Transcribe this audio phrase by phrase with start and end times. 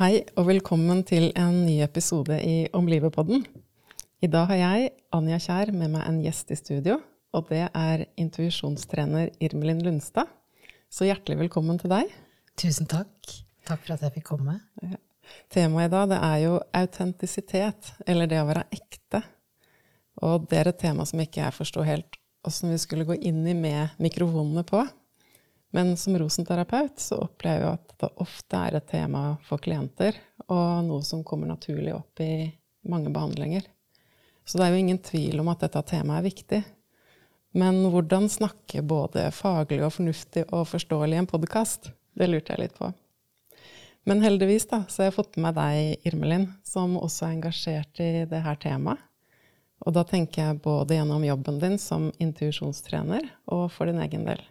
[0.00, 3.42] Hei og velkommen til en ny episode i Om livet-podden.
[4.24, 6.94] I dag har jeg, Anja Kjær, med meg en gjest i studio.
[7.36, 10.30] Og det er intuisjonstrener Irmelin Lundstad.
[10.88, 12.14] Så hjertelig velkommen til deg.
[12.56, 13.12] Tusen takk.
[13.68, 14.56] Takk for at jeg fikk komme.
[15.52, 19.20] Temaet i dag det er jo autentisitet, eller det å være ekte.
[20.24, 22.16] Og det er et tema som ikke jeg forsto helt
[22.48, 24.80] åssen vi skulle gå inn i med mikrofonene på.
[25.70, 30.16] Men som rosenterapeut så opplever jeg at det ofte er et tema for klienter,
[30.50, 32.48] og noe som kommer naturlig opp i
[32.90, 33.68] mange behandlinger.
[34.44, 36.60] Så det er jo ingen tvil om at dette temaet er viktig.
[37.54, 41.90] Men hvordan snakke både faglig og fornuftig og forståelig i en podkast?
[42.18, 42.90] Det lurte jeg litt på.
[44.08, 48.10] Men heldigvis da, så har jeg fått med deg, Irmelin, som også er engasjert i
[48.30, 49.02] det her temaet.
[49.80, 54.42] Og da tenker jeg både gjennom jobben din som intuisjonstrener og for din egen del.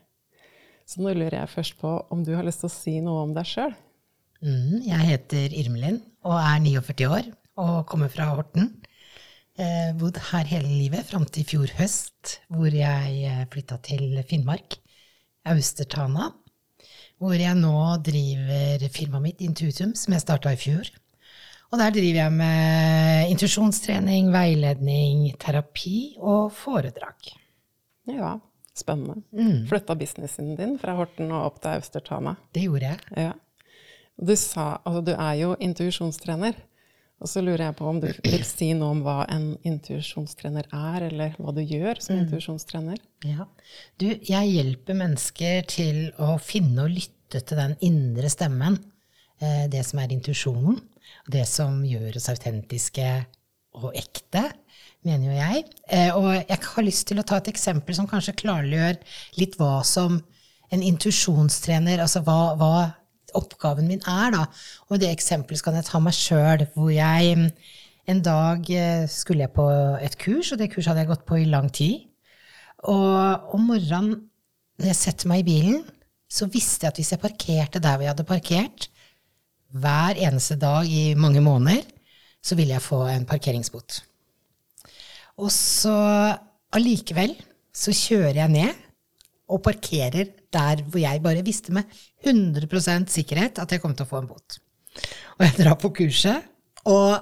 [0.89, 3.33] Så nå lurer jeg først på om du har lyst til å si noe om
[3.35, 3.75] deg sjøl?
[4.41, 7.27] Mm, jeg heter Irmelin og er 49 år
[7.61, 8.71] og kommer fra Horten.
[9.59, 14.17] Eh, bodd her hele livet fram til i fjor høst, hvor jeg eh, flytta til
[14.25, 14.79] Finnmark,
[15.51, 16.31] Austertana.
[17.19, 20.89] Hvor jeg nå driver firmaet mitt Intuitum, som jeg starta i fjor.
[21.69, 27.35] Og der driver jeg med intuisjonstrening, veiledning, terapi og foredrag.
[28.09, 28.39] Ja,
[28.79, 29.21] Spennende.
[29.35, 29.67] Mm.
[29.69, 32.37] Flytta businessen din fra Horten og opp til Austertana.
[32.55, 33.27] Det gjorde jeg.
[33.27, 33.35] Ja.
[34.19, 36.57] Du sa Altså, du er jo intuisjonstrener.
[37.19, 41.07] Og så lurer jeg på om du vil si noe om hva en intuisjonstrener er,
[41.09, 42.21] eller hva du gjør som mm.
[42.23, 43.01] intuisjonstrener?
[43.27, 43.47] Ja.
[43.99, 48.79] Du, jeg hjelper mennesker til å finne og lytte til den indre stemmen.
[49.43, 50.79] Eh, det som er intuisjonen.
[51.27, 53.09] Det som gjør oss autentiske
[53.79, 54.45] og ekte
[55.07, 55.65] mener jo jeg.
[55.91, 58.99] Eh, og jeg har lyst til å ta et eksempel som kanskje klargjør
[59.39, 60.19] litt hva som
[60.69, 62.89] en intuisjonstrener Altså hva, hva,
[63.37, 64.45] oppgaven min er, da.
[64.89, 67.49] Og i det eksempelet kan jeg ta meg sjøl, hvor jeg
[68.09, 69.67] en dag eh, skulle jeg på
[70.01, 72.07] et kurs, og det kurset hadde jeg gått på i lang tid.
[72.89, 74.29] Og om morgenen
[74.79, 75.79] når jeg setter meg i bilen,
[76.31, 78.89] så visste jeg at hvis jeg parkerte der hvor jeg hadde parkert,
[79.69, 81.83] hver eneste dag i mange måneder,
[82.41, 83.99] så ville jeg få en parkeringsbot.
[85.39, 85.95] Og så
[86.75, 87.35] allikevel
[87.75, 88.85] så kjører jeg ned
[89.49, 91.89] og parkerer der hvor jeg bare visste med
[92.25, 94.59] 100 sikkerhet at jeg kom til å få en bot.
[95.37, 96.45] Og jeg drar på kurset,
[96.89, 97.21] og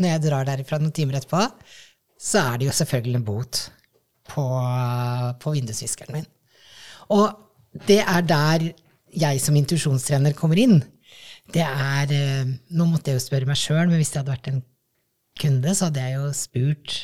[0.00, 1.44] når jeg drar derifra noen timer etterpå,
[2.20, 3.60] så er det jo selvfølgelig en bot
[4.30, 4.44] på,
[5.40, 6.28] på vindusviskeren min.
[7.14, 7.28] Og
[7.86, 8.66] det er der
[9.20, 10.80] jeg som intuisjonstrener kommer inn.
[11.50, 14.50] Det er eh, Nå måtte jeg jo spørre meg sjøl, men hvis det hadde vært
[14.52, 14.60] en
[15.40, 16.98] kunde, så hadde jeg jo spurt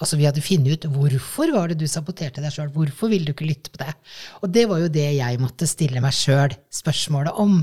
[0.00, 2.70] Altså, vi hadde funnet ut hvorfor var det du saboterte deg sjøl.
[2.72, 3.92] Hvorfor ville du ikke lytte på det?
[4.40, 7.58] Og det var jo det jeg måtte stille meg sjøl spørsmålet om.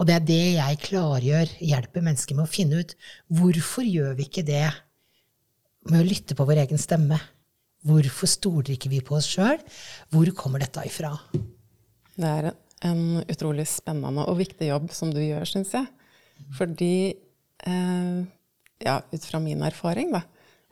[0.00, 2.96] Og det er det jeg klargjør, hjelper mennesker med å finne ut.
[3.38, 4.66] Hvorfor gjør vi ikke det
[5.86, 7.20] med å lytte på vår egen stemme?
[7.86, 9.62] Hvorfor stoler ikke vi på oss sjøl?
[10.10, 11.14] Hvor kommer dette ifra?
[12.16, 12.50] Det er
[12.90, 15.86] en utrolig spennende og viktig jobb som du gjør, syns jeg.
[16.58, 18.26] Fordi eh,
[18.84, 20.22] ja, ut fra min erfaring, da,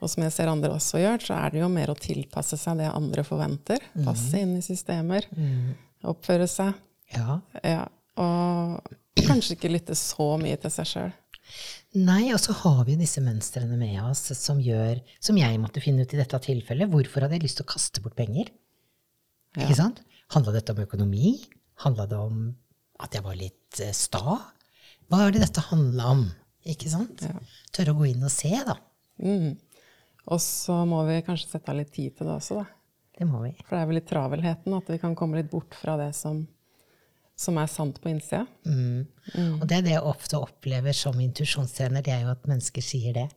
[0.03, 2.81] og som jeg ser andre også gjør, så er det jo mer å tilpasse seg
[2.81, 3.83] det andre forventer.
[3.95, 4.07] Mhm.
[4.07, 5.27] Passe inn i systemer.
[5.35, 5.75] Mm.
[6.11, 6.75] Oppføre seg.
[7.15, 7.39] Ja.
[7.63, 7.85] ja.
[8.21, 11.13] Og kanskje ikke lytte så mye til seg sjøl.
[11.95, 16.03] Nei, og så har vi disse mønstrene med oss som gjør Som jeg måtte finne
[16.03, 16.89] ut i dette tilfellet.
[16.91, 18.49] Hvorfor hadde jeg lyst til å kaste bort penger?
[19.55, 19.63] Ja.
[19.63, 20.01] Ikke sant?
[20.35, 21.37] Handla dette om økonomi?
[21.85, 22.49] Handla det om
[23.05, 24.39] at jeg var litt eh, sta?
[25.07, 26.25] Hva er det dette handla om?
[26.65, 27.21] Ikke sant?
[27.21, 27.35] Ja.
[27.75, 28.77] Tørre å gå inn og se, da.
[29.21, 29.53] Mm.
[30.33, 32.65] Og så må vi kanskje sette av litt tid til det også, da.
[33.15, 33.53] Det må vi.
[33.63, 36.41] For det er vel i travelheten at vi kan komme litt bort fra det som,
[37.39, 38.43] som er sant på innsida.
[38.67, 39.05] Mm.
[39.35, 39.53] Mm.
[39.61, 43.15] Og det er det jeg ofte opplever som intuisjonstrener, det er jo at mennesker sier
[43.15, 43.29] det.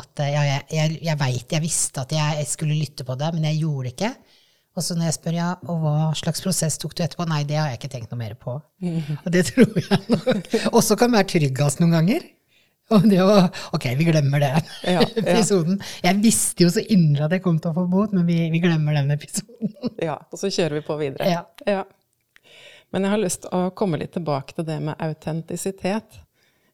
[0.00, 3.46] At ja, jeg, jeg, jeg veit, jeg visste at jeg skulle lytte på det, men
[3.50, 4.40] jeg gjorde det ikke.
[4.72, 7.58] Og så når jeg spør ja, og hva slags prosess tok du etterpå, nei, det
[7.60, 8.56] har jeg ikke tenkt noe mer på.
[8.80, 9.18] Mm.
[9.20, 12.24] Og det tror jeg nok også kan være tryggest noen ganger.
[12.92, 15.78] Og det var, ok, vi glemmer den ja, episoden.
[15.80, 16.10] Ja.
[16.10, 18.60] Jeg visste jo så inderlig at jeg kom til å få bot, men vi, vi,
[18.62, 19.72] glemmer den episoden.
[20.08, 21.30] ja, og så kjører vi på videre.
[21.30, 21.44] Ja.
[21.68, 21.84] ja.
[22.92, 26.20] Men jeg har lyst til å komme litt tilbake til det med autentisitet.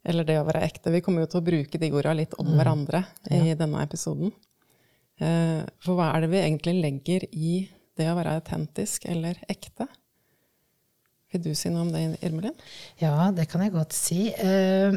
[0.09, 0.91] eller det å være ekte.
[0.95, 4.33] Vi kommer jo til å bruke de orda litt om hverandre i denne episoden.
[5.19, 7.53] Eh, for hva er det vi egentlig legger i
[7.99, 9.89] det å være autentisk eller ekte?
[11.33, 12.57] Vil du si noe om det, Irmelin?
[13.03, 14.31] Ja, det kan jeg godt si.
[14.33, 14.97] Eh,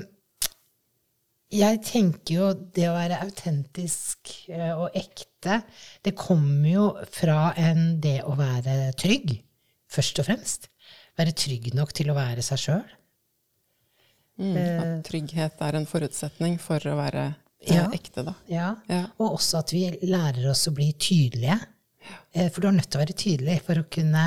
[1.51, 5.62] jeg tenker jo det å være autentisk eh, og ekte,
[6.06, 9.36] det kommer jo fra en det å være trygg,
[9.92, 10.69] først og fremst.
[11.19, 12.86] Være trygg nok til å være seg sjøl.
[14.42, 17.83] Mm, at trygghet er en forutsetning for å være eh, Ja.
[17.94, 18.33] ekte, da.
[18.50, 18.69] Ja.
[18.89, 19.04] Ja.
[19.21, 21.59] Og også at vi lærer oss å bli tydelige.
[22.33, 24.24] Eh, For du er nødt til å være tydelig for å kunne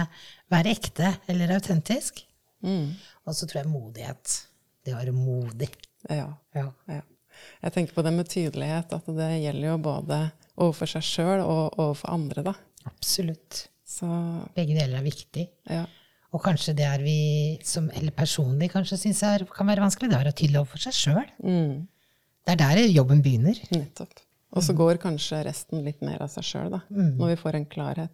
[0.52, 2.20] være ekte eller autentisk.
[2.62, 2.92] Mm,
[3.26, 4.36] Og så tror jeg modighet.
[4.84, 5.70] Det å være modig.
[6.10, 6.28] ja.
[6.54, 7.00] Ja.
[7.62, 10.18] Jeg tenker på det med tydelighet, at det gjelder jo både
[10.56, 12.54] overfor seg sjøl og overfor andre, da.
[12.86, 13.66] Absolutt.
[13.86, 14.06] Så
[14.56, 15.48] Begge deler er viktig.
[15.70, 15.84] ja.
[16.34, 19.20] Og kanskje det er vi som, eller personlig kanskje syns
[19.54, 21.28] kan være vanskelig, det er å tydelig overfor seg sjøl.
[21.44, 21.86] Mm,
[22.44, 23.54] Det er der jobben begynner.
[23.70, 24.18] nettopp.
[24.52, 26.80] Og så går kanskje resten litt mer av seg sjøl, da.
[26.90, 28.10] Når vi får en klarhet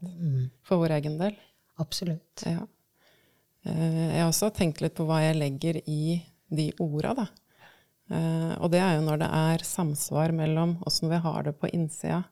[0.62, 1.34] for vår egen del.
[1.78, 2.44] Absolutt.
[2.44, 2.66] Ja.
[3.64, 7.26] Eh, Jeg har også tenkt litt på hva jeg legger i de orda, da.
[8.10, 11.70] Eh, Og det er jo når det er samsvar mellom åssen vi har det på
[11.72, 12.24] innsida,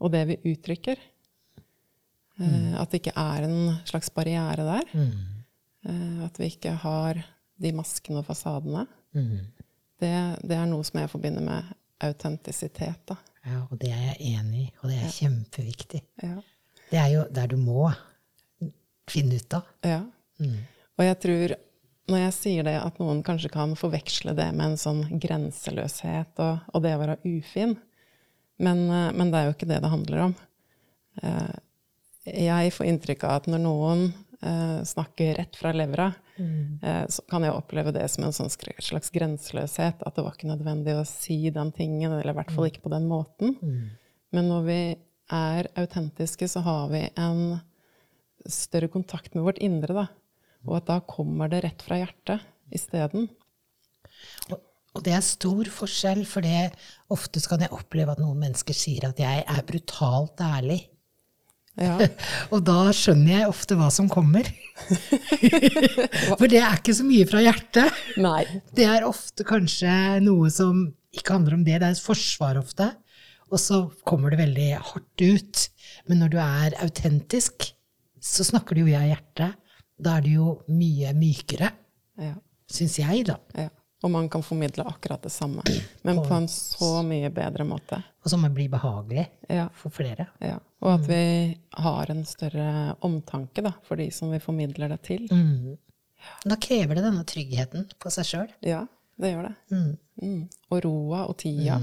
[0.00, 0.96] og det vi uttrykker.
[2.40, 4.90] Eh, At det ikke er en slags barriere der.
[5.88, 7.22] Eh, At vi ikke har
[7.60, 8.86] de maskene og fasadene.
[10.00, 10.12] Det,
[10.44, 11.64] det er noe som jeg forbinder med
[12.04, 13.14] autentisitet.
[13.46, 16.02] Ja, og det er jeg enig i, og det er kjempeviktig.
[16.22, 16.34] Ja.
[16.90, 17.86] Det er jo der du må
[19.08, 19.62] finne ut av.
[19.86, 20.02] Ja.
[20.98, 21.54] Og jeg tror,
[22.06, 26.68] når jeg sier det, at noen kanskje kan forveksle det med en sånn grenseløshet og,
[26.72, 27.74] og det å være ufin.
[28.62, 30.36] Men, eh, men det er jo ikke det det handler om.
[31.22, 31.56] Eh,
[32.26, 34.00] Jeg får inntrykk av at når noen
[34.42, 36.80] eh, snakker rett fra levra, mm.
[37.08, 40.02] så kan jeg oppleve det som en sånn slags grenseløshet.
[40.02, 42.92] At det var ikke nødvendig å si den tingen, eller i hvert fall ikke på
[42.92, 43.54] den måten.
[44.34, 44.80] Men når vi
[45.32, 47.60] er autentiske, så har vi en
[48.50, 50.06] større kontakt med vårt indre, da.
[50.64, 53.28] Og at da kommer det rett fra hjertet isteden.
[54.50, 54.58] Og,
[54.96, 56.70] og det er stor forskjell, for det
[57.12, 60.80] ofte kan jeg oppleve at noen mennesker sier at jeg er brutalt ærlig.
[61.76, 61.98] Ja.
[62.54, 64.48] Og da skjønner jeg ofte hva som kommer.
[66.38, 68.04] For det er ikke så mye fra hjertet.
[68.22, 68.44] Nei.
[68.76, 69.90] Det er ofte kanskje
[70.24, 70.86] noe som
[71.16, 72.90] ikke handler om det, det er et forsvar ofte.
[73.52, 75.66] Og så kommer det veldig hardt ut.
[76.08, 77.70] Men når du er autentisk,
[78.22, 79.60] så snakker du jo av hjertet.
[79.98, 81.70] Da er det jo mye mykere,
[82.18, 82.34] Ja.
[82.68, 83.38] syns jeg, da.
[83.56, 83.68] ja.
[84.04, 85.62] Og man kan formidle akkurat det samme,
[86.04, 88.02] men på en så mye bedre måte.
[88.24, 89.68] Og som blir behagelig Ja.
[89.72, 90.26] for flere.
[90.40, 90.58] ja.
[90.82, 95.24] Og at vi har en større omtanke da, for de som vi formidler det til.
[96.44, 98.50] Da krever det denne tryggheten på seg sjøl.
[98.62, 98.82] Ja,
[99.18, 99.54] det gjør det.
[100.22, 100.48] Mm.
[100.70, 101.78] Og roa og tida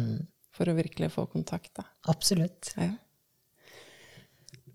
[0.53, 1.71] for å virkelig få kontakt.
[1.75, 1.83] Da.
[2.07, 2.73] Absolutt.
[2.77, 2.91] Ja.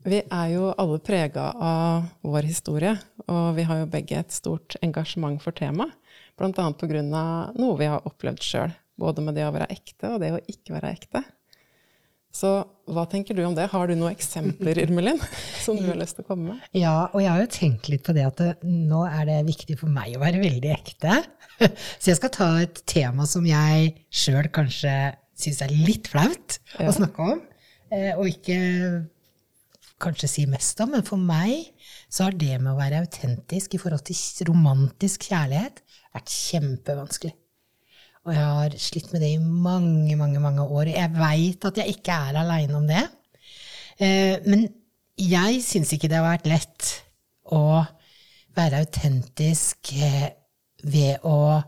[0.06, 2.94] Vi er jo alle prega av vår historie,
[3.26, 5.94] og vi har jo begge et stort engasjement for temaet.
[6.38, 6.52] Bl.a.
[6.54, 7.02] pga.
[7.58, 10.76] noe vi har opplevd sjøl, både med det å være ekte og det å ikke
[10.76, 11.24] være ekte.
[12.38, 12.52] Så
[12.92, 13.66] hva tenker du om det?
[13.72, 15.18] Har du noen eksempler, Irmelin,
[15.64, 16.70] som du har lyst til å komme med?
[16.76, 19.78] Ja, og jeg har jo tenkt litt på det at det, nå er det viktig
[19.80, 21.22] for meg å være veldig ekte.
[21.98, 24.94] Så jeg skal ta et tema som jeg sjøl kanskje
[25.38, 27.42] syns er litt flaut å snakke om,
[27.94, 28.58] eh, og ikke
[30.02, 31.72] kanskje si mest om, men for meg
[32.08, 35.82] så har det med å være autentisk i forhold til romantisk kjærlighet
[36.14, 37.34] vært kjempevanskelig.
[38.26, 40.90] Og jeg har slitt med det i mange, mange mange år.
[40.92, 43.04] Jeg veit at jeg ikke er aleine om det.
[43.98, 44.66] Eh, Men
[45.18, 46.90] jeg syns ikke det har vært lett
[47.56, 47.80] å
[48.58, 50.28] være autentisk eh,
[50.84, 51.62] ved å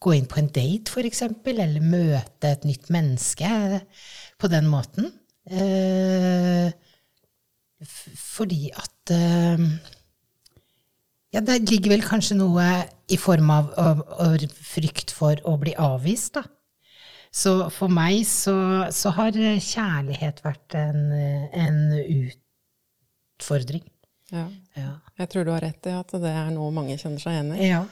[0.00, 3.82] gå inn på en date, eksempel, eller møte et nytt menneske
[4.40, 5.10] på den måten.
[5.44, 6.72] Eh,
[7.80, 9.66] Fordi at eh,
[11.32, 12.66] ja, det ligger vel kanskje noe
[13.10, 16.44] i form av, av, av frykt for å bli avvist, da.
[17.30, 18.56] Så for meg så,
[18.90, 21.12] så har kjærlighet vært en,
[21.54, 23.84] en utfordring.
[24.34, 24.48] Ja.
[24.74, 24.96] Ja.
[25.20, 27.70] Jeg tror du har rett i at det er noe mange kjenner seg igjen i.
[27.70, 27.84] ja.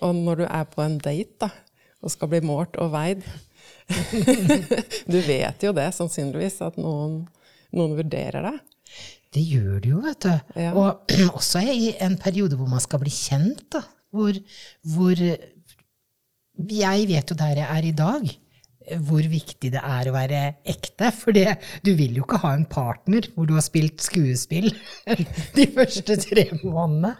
[0.00, 1.50] Og når du er på en date da,
[2.00, 3.24] og skal bli målt og veid
[5.12, 7.24] Du vet jo det, sannsynligvis, at noen,
[7.76, 8.60] noen vurderer deg.
[9.34, 10.58] Det gjør det jo, vet du.
[10.58, 10.74] Ja.
[10.74, 13.84] Og også i en periode hvor man skal bli kjent, da.
[14.10, 14.34] Hvor,
[14.90, 15.20] hvor
[16.70, 18.24] Jeg vet jo der jeg er i dag,
[19.06, 21.12] hvor viktig det er å være ekte.
[21.14, 21.54] For det,
[21.86, 24.72] du vil jo ikke ha en partner hvor du har spilt skuespill
[25.58, 27.14] de første tre månedene.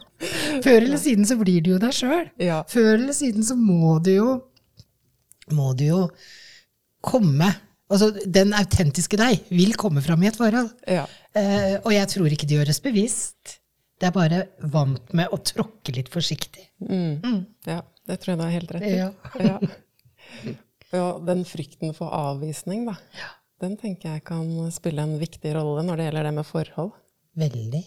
[0.65, 2.27] Før eller siden så blir du jo deg sjøl.
[2.43, 2.63] Ja.
[2.69, 4.31] Før eller siden så må du jo
[5.55, 6.01] må du jo
[7.03, 7.49] komme
[7.91, 10.71] Altså, den autentiske deg vil komme fram i et forhold.
[10.87, 11.07] Ja.
[11.35, 13.57] Eh, og jeg tror ikke det gjøres bevisst.
[14.01, 16.69] Det er bare vant med å tråkke litt forsiktig.
[17.69, 18.97] ja, det tror jeg du har helt rett i.
[18.97, 19.11] Ja.
[19.43, 19.59] Ja.
[20.91, 22.97] Ja, den frykten for avvisning, da,
[23.63, 26.95] den tenker jeg kan spille en viktig rolle når det gjelder det med forhold.
[27.39, 27.83] Veldig.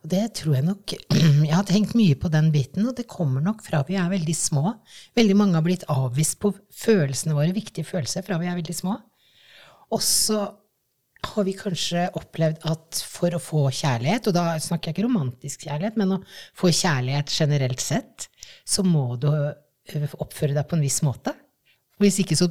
[0.00, 0.94] Og det tror jeg nok
[1.48, 4.36] Jeg har tenkt mye på den biten, og det kommer nok fra vi er veldig
[4.36, 4.74] små.
[5.16, 8.96] Veldig mange har blitt avvist på følelsene våre, viktige følelser, fra vi er veldig små.
[9.90, 10.40] Og så
[11.30, 15.66] har vi kanskje opplevd at for å få kjærlighet, og da snakker jeg ikke romantisk
[15.66, 16.22] kjærlighet, men å
[16.56, 18.30] få kjærlighet generelt sett,
[18.64, 19.28] så må du
[20.22, 21.34] oppføre deg på en viss måte.
[22.00, 22.48] Hvis ikke så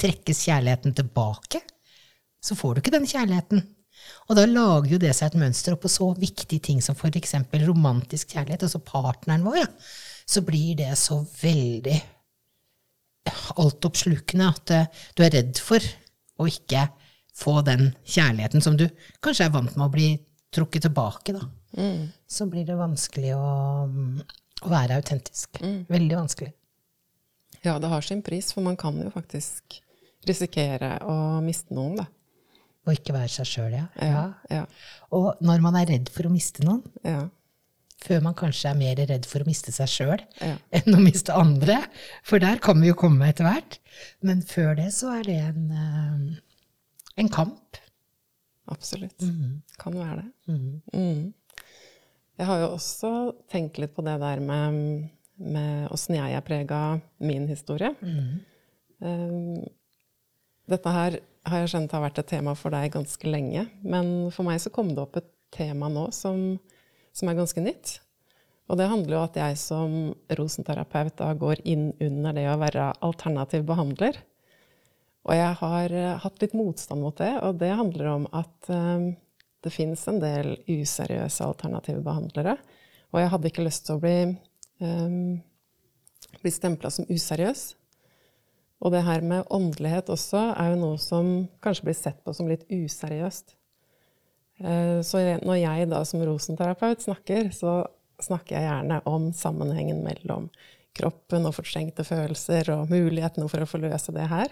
[0.00, 1.60] trekkes kjærligheten tilbake.
[2.42, 3.62] Så får du ikke den kjærligheten.
[4.30, 8.34] Og da lager jo det seg et mønster, og så viktige ting som eksempel romantisk
[8.34, 9.68] kjærlighet, altså partneren vår, ja,
[10.28, 11.96] så blir det så veldig
[13.58, 15.82] altoppslukende at eh, du er redd for
[16.38, 16.86] å ikke
[17.38, 18.86] få den kjærligheten som du
[19.24, 20.08] kanskje er vant med å bli
[20.54, 21.44] trukket tilbake, da.
[22.26, 23.48] Så blir det vanskelig å,
[24.64, 25.60] å være autentisk.
[25.92, 26.52] Veldig vanskelig.
[27.62, 29.80] Ja, det har sin pris, for man kan jo faktisk
[30.28, 32.06] risikere å miste noen, da.
[32.88, 33.86] Å ikke være seg sjøl, ja.
[34.00, 34.22] ja.
[34.48, 34.62] Ja.
[35.12, 37.26] Og når man er redd for å miste noen, ja.
[38.02, 40.54] Før man kanskje er mer redd for å miste seg sjøl Ja.
[40.78, 41.80] enn å miste andre,
[42.26, 43.78] for der kan vi jo komme etter hvert.
[44.24, 47.80] Men før det så er det en, eh, en kamp.
[48.68, 49.24] Absolutt.
[49.80, 50.54] Kan være det.
[50.92, 51.32] Mm.
[52.38, 53.12] Jeg har jo også
[53.50, 55.08] tenkt litt på det der med,
[55.40, 56.82] med åssen jeg er prega
[57.24, 57.90] min historie.
[59.00, 59.64] Um,
[60.68, 64.46] dette her har jeg skjønt har vært et tema for deg ganske lenge, men for
[64.46, 66.58] meg så kom det opp et tema nå som,
[67.18, 67.98] som er ganske nytt.
[68.68, 69.94] Og det handler jo at jeg som
[70.38, 74.18] rosenterapeut da går inn under det å være alternativ behandler.
[75.28, 79.08] Og jeg har eh, hatt litt motstand mot det, og det handler om at eh,
[79.64, 82.56] det fins en del useriøse alternative behandlere.
[83.12, 84.16] Og jeg hadde ikke lyst til å bli,
[84.84, 85.38] um,
[86.42, 87.62] bli stempla som useriøs.
[88.84, 91.32] Og det her med åndelighet også er jo noe som
[91.64, 93.57] kanskje blir sett på som litt useriøst.
[94.60, 97.84] Eh, Så når jeg da som rosenterapeut snakker, så
[98.22, 100.48] snakker jeg gjerne om sammenhengen mellom
[100.98, 104.50] kroppen og fortrengte følelser og mulighetene for å forløse det her.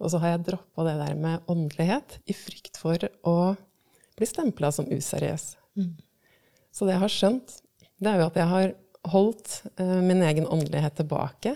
[0.00, 2.96] Og så har jeg droppa det der med åndelighet i frykt for
[3.28, 3.36] å
[4.16, 5.44] bli stempla som useriøs.
[6.72, 7.58] Så det jeg har skjønt,
[8.02, 8.72] det er jo at jeg har
[9.12, 11.54] holdt eh, min egen åndelighet tilbake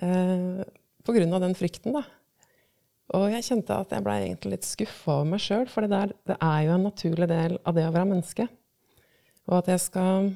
[0.00, 0.62] eh,
[1.02, 2.04] på grunn av den frykten, da.
[3.16, 6.12] Og jeg kjente at jeg ble egentlig litt skuffa over meg sjøl, for det, der,
[6.30, 8.46] det er jo en naturlig del av det å være menneske.
[9.50, 10.28] Og at jeg skal,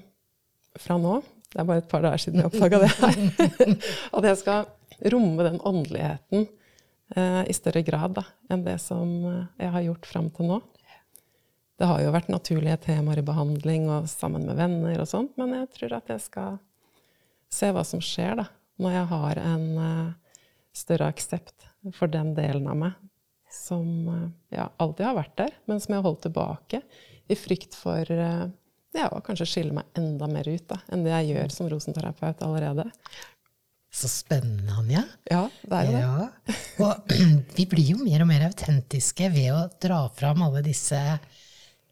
[0.82, 1.20] fra nå,
[1.52, 3.20] det er bare et par dager siden jeg oppdaga det her,
[4.18, 6.48] at jeg skal romme den åndeligheten
[7.14, 10.58] eh, i større grad da, enn det som eh, jeg har gjort fram til nå.
[11.78, 15.54] Det har jo vært naturlige temaer i behandling og sammen med venner og sånt, men
[15.60, 16.58] jeg tror at jeg skal
[17.54, 18.48] se hva som skjer da,
[18.82, 20.42] når jeg har en eh,
[20.74, 22.94] større aksept for den delen av meg
[23.54, 26.80] som eh, ja, alltid har vært der, men som jeg har holdt tilbake
[27.30, 28.46] i frykt for eh,
[28.94, 32.42] ja, å kanskje skille meg enda mer ut da, enn det jeg gjør som rosenterapeut
[32.46, 32.88] allerede.
[33.94, 35.04] Så spennende, Anja.
[35.30, 36.54] Ja, det er jo det.
[36.82, 37.14] Og
[37.58, 40.98] vi blir jo mer og mer autentiske ved å dra fram alle disse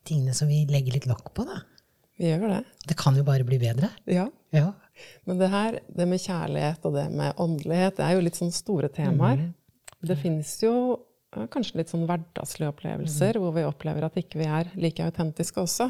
[0.07, 1.61] tingene som vi legger litt lokk på, da.
[2.19, 2.63] Vi gjør det.
[2.91, 3.93] Det kan jo bare bli bedre.
[4.11, 4.27] Ja.
[4.55, 4.73] Ja.
[5.27, 8.53] Men det her, det med kjærlighet og det med åndelighet, det er jo litt sånn
[8.55, 9.47] store temaer.
[10.03, 10.75] Det finnes jo
[11.33, 15.89] kanskje litt sånn hverdagslige opplevelser hvor vi opplever at ikke vi er like autentiske også.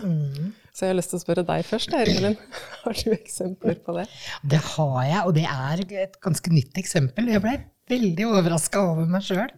[0.70, 2.36] Så jeg har lyst til å spørre deg først, Elin.
[2.84, 4.06] Har du eksempler på det?
[4.54, 7.32] Det har jeg, og det er et ganske nytt eksempel.
[7.32, 7.56] Jeg ble
[7.90, 9.50] veldig overraska over meg sjøl.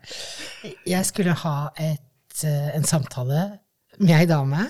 [0.89, 3.45] Jeg skulle ha et, eh, en samtale
[4.01, 4.65] med ei dame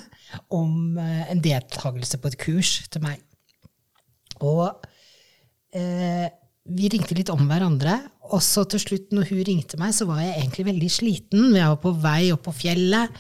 [0.53, 3.23] om eh, en deltakelse på et kurs til meg.
[4.45, 4.67] Og
[5.77, 6.27] eh,
[6.75, 7.99] vi ringte litt om hverandre,
[8.33, 11.51] og så til slutt, når hun ringte meg, så var jeg egentlig veldig sliten.
[11.57, 13.19] Jeg var på vei opp på fjellet,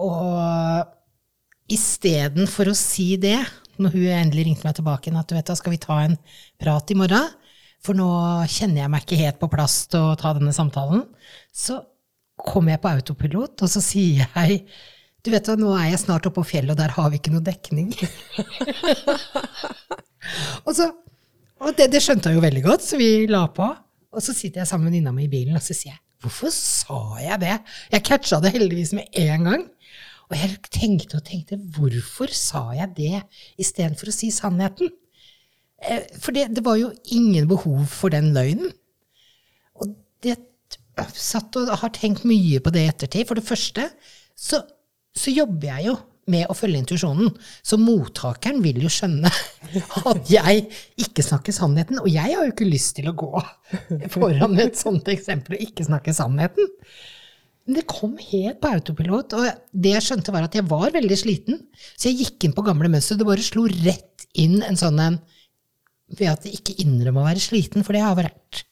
[0.00, 3.36] og istedenfor å si det,
[3.78, 6.16] når hun endelig ringte meg tilbake, at du vet da, skal vi ta en
[6.60, 7.28] prat i morgen,
[7.84, 8.08] for nå
[8.50, 11.04] kjenner jeg meg ikke helt på plass til å ta denne samtalen,
[11.54, 11.82] så
[12.38, 14.62] kommer jeg på autopilot, og så sier jeg
[15.26, 17.32] du vet hva, nå er jeg snart oppe på fjellet, og der har vi ikke
[17.34, 17.90] noe dekning.
[20.66, 20.86] og så,
[21.58, 23.66] og det, det skjønte hun jo veldig godt, så vi la på.
[24.18, 26.50] Og så sitter jeg sammen med venninna mi i bilen, og så sier jeg hvorfor
[26.50, 27.56] sa jeg det?
[27.92, 29.60] Jeg catcha det heldigvis med en gang.
[30.28, 33.20] Og jeg tenkte og tenkte hvorfor sa jeg det
[33.62, 34.90] istedenfor å si sannheten?
[35.78, 38.74] Eh, For det, det var jo ingen behov for den løgnen.
[39.78, 39.94] Og
[40.26, 40.36] det,
[41.14, 43.28] satt og har tenkt mye på det i ettertid.
[43.28, 43.86] For det første
[44.34, 44.60] så,
[45.14, 45.96] så jobber jeg jo
[46.30, 47.30] med å følge intuisjonen.
[47.64, 49.30] Så mottakeren vil jo skjønne
[50.12, 50.66] at jeg
[51.00, 52.00] ikke snakker sannheten.
[52.02, 53.32] Og jeg har jo ikke lyst til å gå
[54.14, 56.68] foran et sånt eksempel og ikke snakke sannheten.
[57.68, 61.18] Men det kom helt på autopilot, og det jeg skjønte, var at jeg var veldig
[61.20, 61.58] sliten.
[61.92, 63.18] Så jeg gikk inn på gamle mønster.
[63.18, 65.18] Det bare slo rett inn en sånn en
[66.16, 68.62] ved at jeg ikke innrømmer å være sliten, for det har vært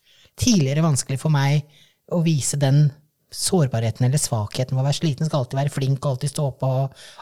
[0.41, 1.67] tidligere vanskelig for meg
[2.13, 2.87] å vise den
[3.37, 5.29] sårbarheten eller svakheten ved å være sliten.
[5.29, 6.73] Skal alltid være flink, alltid stå på,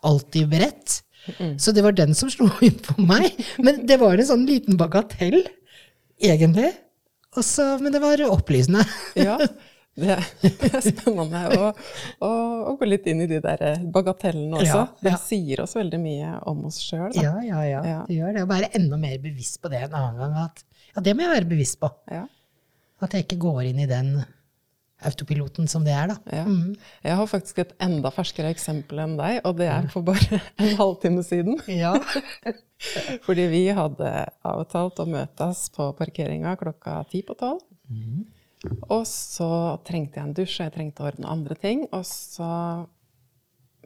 [0.07, 1.01] alltid beredt.
[1.39, 1.59] Mm.
[1.59, 3.31] Så det var den som slo inn på meg.
[3.59, 5.41] Men det var en sånn liten bagatell,
[6.23, 6.73] egentlig.
[7.35, 8.85] Også, men det var opplysende.
[9.19, 9.39] Ja,
[9.99, 10.19] det,
[10.71, 11.73] er spennende å,
[12.23, 12.31] å,
[12.71, 14.69] å, gå litt inn i de der bagatellene også.
[14.69, 15.09] Ja, ja.
[15.09, 17.11] Det sier oss veldig mye om oss sjøl.
[17.19, 17.99] Ja, ja, ja, ja.
[18.07, 18.47] Det gjør det.
[18.47, 20.39] Å være enda mer bevisst på det en annen gang.
[20.47, 21.91] At, ja, det må jeg være bevisst på.
[22.13, 22.25] Ja.
[23.03, 24.17] At jeg ikke går inn i den
[25.09, 26.19] autopiloten som det er, da.
[26.33, 26.45] Ja.
[26.49, 26.75] Mm.
[27.05, 30.77] Jeg har faktisk et enda ferskere eksempel enn deg, og det er for bare en
[30.81, 31.61] halvtime siden.
[31.71, 31.95] Ja.
[33.27, 37.63] Fordi vi hadde avtalt å møtes på parkeringa klokka ti på tolv.
[37.89, 38.25] Mm.
[38.89, 39.49] Og så
[39.85, 41.87] trengte jeg en dusj, og jeg trengte å ordne andre ting.
[41.93, 42.51] Og så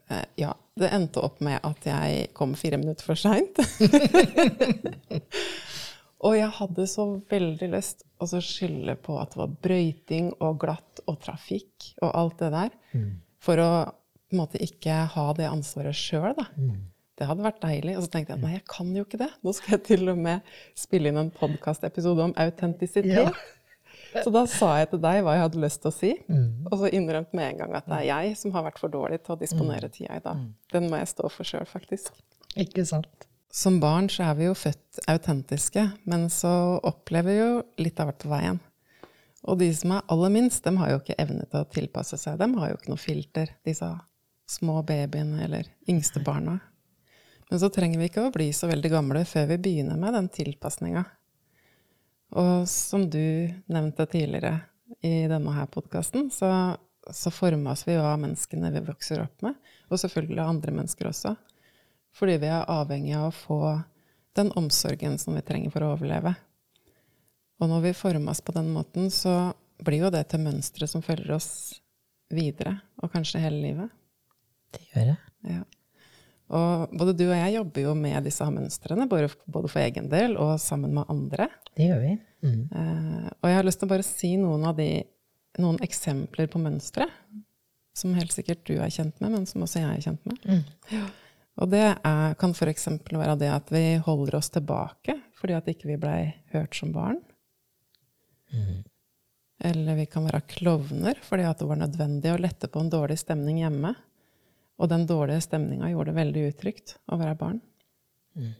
[0.09, 3.59] eh, Ja, det endte opp med at jeg kom fire minutter for seint.
[6.27, 11.03] Og jeg hadde så veldig lyst å skylde på at det var brøyting og glatt
[11.07, 13.11] og trafikk og alt det der, mm.
[13.43, 13.71] for å
[14.29, 16.45] på en måte ikke ha det ansvaret sjøl, da.
[16.61, 16.81] Mm.
[17.19, 17.95] Det hadde vært deilig.
[17.97, 19.31] Og så tenkte jeg nei, jeg kan jo ikke det.
[19.43, 23.09] Nå skal jeg til og med spille inn en podkastepisode om autentisitet.
[23.09, 24.23] Ja.
[24.23, 26.69] Så da sa jeg til deg hva jeg hadde lyst til å si, mm.
[26.71, 29.21] og så innrømte med en gang at det er jeg som har vært for dårlig
[29.25, 29.95] til å disponere mm.
[29.97, 30.45] tida i dag.
[30.45, 30.53] Mm.
[30.75, 32.13] Den må jeg stå for sjøl, faktisk.
[32.57, 33.28] Ikke sant.
[33.51, 36.51] Som barn så er vi jo født autentiske, men så
[36.85, 38.59] opplever vi jo litt av hvert på veien.
[39.49, 42.37] Og de som er aller minst, dem har jo ikke evne til å tilpasse seg.
[42.41, 43.89] Dem har jo ikke noe filter, disse
[44.49, 46.59] små babyene eller yngste barna.
[47.49, 50.29] Men så trenger vi ikke å bli så veldig gamle før vi begynner med den
[50.33, 51.05] tilpasninga.
[52.37, 54.59] Og som du nevnte tidligere
[55.05, 56.51] i denne her podkasten, så,
[57.09, 59.57] så formes vi jo av menneskene vi vokser opp med,
[59.89, 61.33] og selvfølgelig av andre mennesker også.
[62.17, 63.61] Fordi vi er avhengig av å få
[64.39, 66.35] den omsorgen som vi trenger for å overleve.
[67.59, 71.35] Og når vi formes på den måten, så blir jo det til mønstre som følger
[71.37, 71.51] oss
[72.35, 73.93] videre, og kanskje hele livet.
[74.75, 75.19] Det gjør det.
[75.49, 75.65] Ja.
[76.59, 79.29] Og både du og jeg jobber jo med disse mønstrene, både
[79.69, 81.49] for egen del og sammen med andre.
[81.77, 82.15] Det gjør vi.
[82.47, 82.63] Mm.
[82.73, 84.89] Uh, og jeg har lyst til å bare si noen av de,
[85.61, 87.09] noen eksempler på mønstre,
[87.99, 90.45] som helt sikkert du er kjent med, men som også jeg er kjent med.
[90.47, 90.63] Mm.
[90.95, 91.07] Ja.
[91.59, 92.89] Og det er, kan f.eks.
[93.11, 96.21] være det at vi holder oss tilbake fordi at ikke vi ikke blei
[96.55, 97.21] hørt som barn.
[98.51, 98.83] Mm.
[99.69, 103.19] Eller vi kan være klovner fordi at det var nødvendig å lette på en dårlig
[103.23, 103.95] stemning hjemme.
[104.79, 107.61] Og den dårlige stemninga gjorde det veldig utrygt å være barn.
[108.39, 108.55] Mm.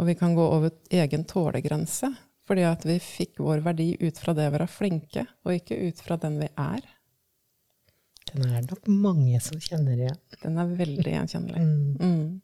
[0.00, 2.10] Og vi kan gå over egen tålegrense
[2.44, 6.00] fordi at vi fikk vår verdi ut fra det å være flinke, og ikke ut
[6.04, 6.82] fra den vi er.
[8.34, 10.18] Den er nok mange som kjenner igjen.
[10.42, 11.62] Den er veldig gjenkjennelig.
[11.62, 11.94] Mm.
[12.00, 12.40] Mm.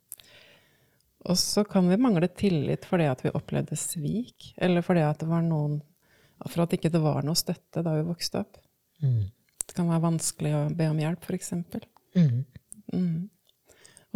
[1.30, 5.28] Og så kan vi mangle tillit fordi at vi opplevde svik, eller fordi at det
[5.28, 5.80] var noen
[6.48, 8.56] For at ikke det var noe støtte da vi vokste opp.
[9.04, 9.26] Mm.
[9.60, 11.52] Det kan være vanskelig å be om hjelp, f.eks.
[12.16, 12.38] Mm.
[12.94, 13.28] Mm.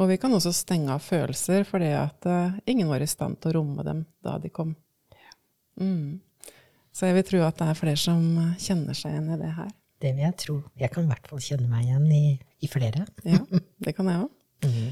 [0.01, 3.53] Og vi kan også stenge av følelser fordi at uh, ingen var i stand til
[3.53, 4.73] å romme dem da de kom.
[5.77, 6.23] Mm.
[6.95, 8.25] Så jeg vil tro at det er flere som
[8.63, 9.71] kjenner seg igjen i det her.
[10.05, 10.59] Det vil jeg tro.
[10.77, 12.25] Jeg kan i hvert fall kjenne meg igjen i,
[12.61, 13.07] i flere.
[13.25, 13.41] ja,
[13.81, 14.33] det kan jeg òg.
[14.65, 14.91] Mm.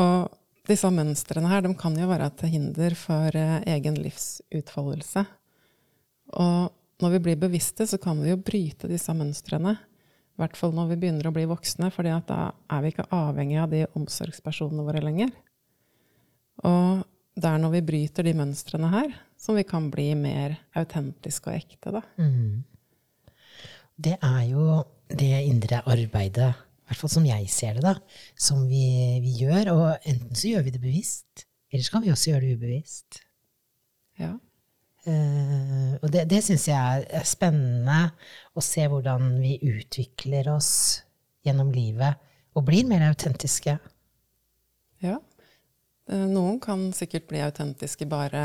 [0.00, 5.22] Og disse mønstrene her de kan jo være til hinder for eh, egen livsutfoldelse.
[6.42, 9.76] Og når vi blir bevisste, så kan vi jo bryte disse mønstrene.
[9.78, 13.60] I hvert fall når vi begynner å bli voksne, for da er vi ikke avhengig
[13.62, 15.30] av de omsorgspersonene våre lenger.
[16.66, 17.06] Og
[17.38, 21.62] det er når vi bryter de mønstrene her, som vi kan bli mer autentiske og
[21.62, 21.94] ekte.
[22.00, 22.02] da.
[22.18, 22.66] Mm
[24.04, 27.94] det er jo det indre arbeidet, i hvert fall som jeg ser det, da,
[28.38, 29.72] som vi, vi gjør.
[29.74, 33.20] Og enten så gjør vi det bevisst, eller så kan vi også gjøre det ubevisst.
[34.20, 34.34] Ja.
[35.06, 38.10] Uh, og det, det syns jeg er spennende
[38.52, 40.72] å se hvordan vi utvikler oss
[41.46, 42.20] gjennom livet
[42.56, 43.78] og blir mer autentiske.
[45.00, 45.16] Ja.
[46.10, 48.42] Eh, noen kan sikkert bli autentiske bare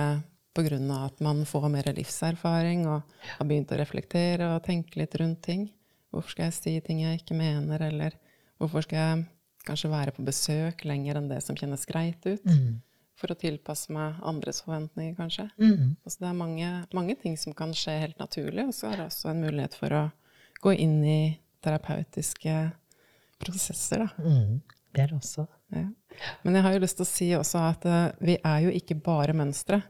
[0.56, 0.80] pga.
[1.06, 3.04] at man får mer livserfaring og
[3.38, 5.70] har begynt å reflektere og tenke litt rundt ting.
[6.12, 8.16] Hvorfor skal jeg si ting jeg ikke mener, eller
[8.58, 9.26] hvorfor skal jeg
[9.66, 12.46] kanskje være på besøk lenger enn det som kjennes greit ut?
[12.46, 12.82] Mm.
[13.16, 15.46] for å tilpasse meg andres forventninger, kanskje.
[15.56, 15.96] Mm.
[16.04, 19.06] Altså det er mange, mange ting som kan skje helt naturlig, og så er det
[19.06, 20.02] også en mulighet for å
[20.66, 21.20] gå inn i
[21.64, 22.58] terapeutiske
[23.40, 24.10] prosesser, da.
[24.20, 24.60] Mm.
[24.96, 25.46] Det er det også.
[25.76, 25.88] Ja.
[26.44, 29.00] Men jeg har jo lyst til å si også at uh, vi er jo ikke
[29.04, 29.82] bare mønstre.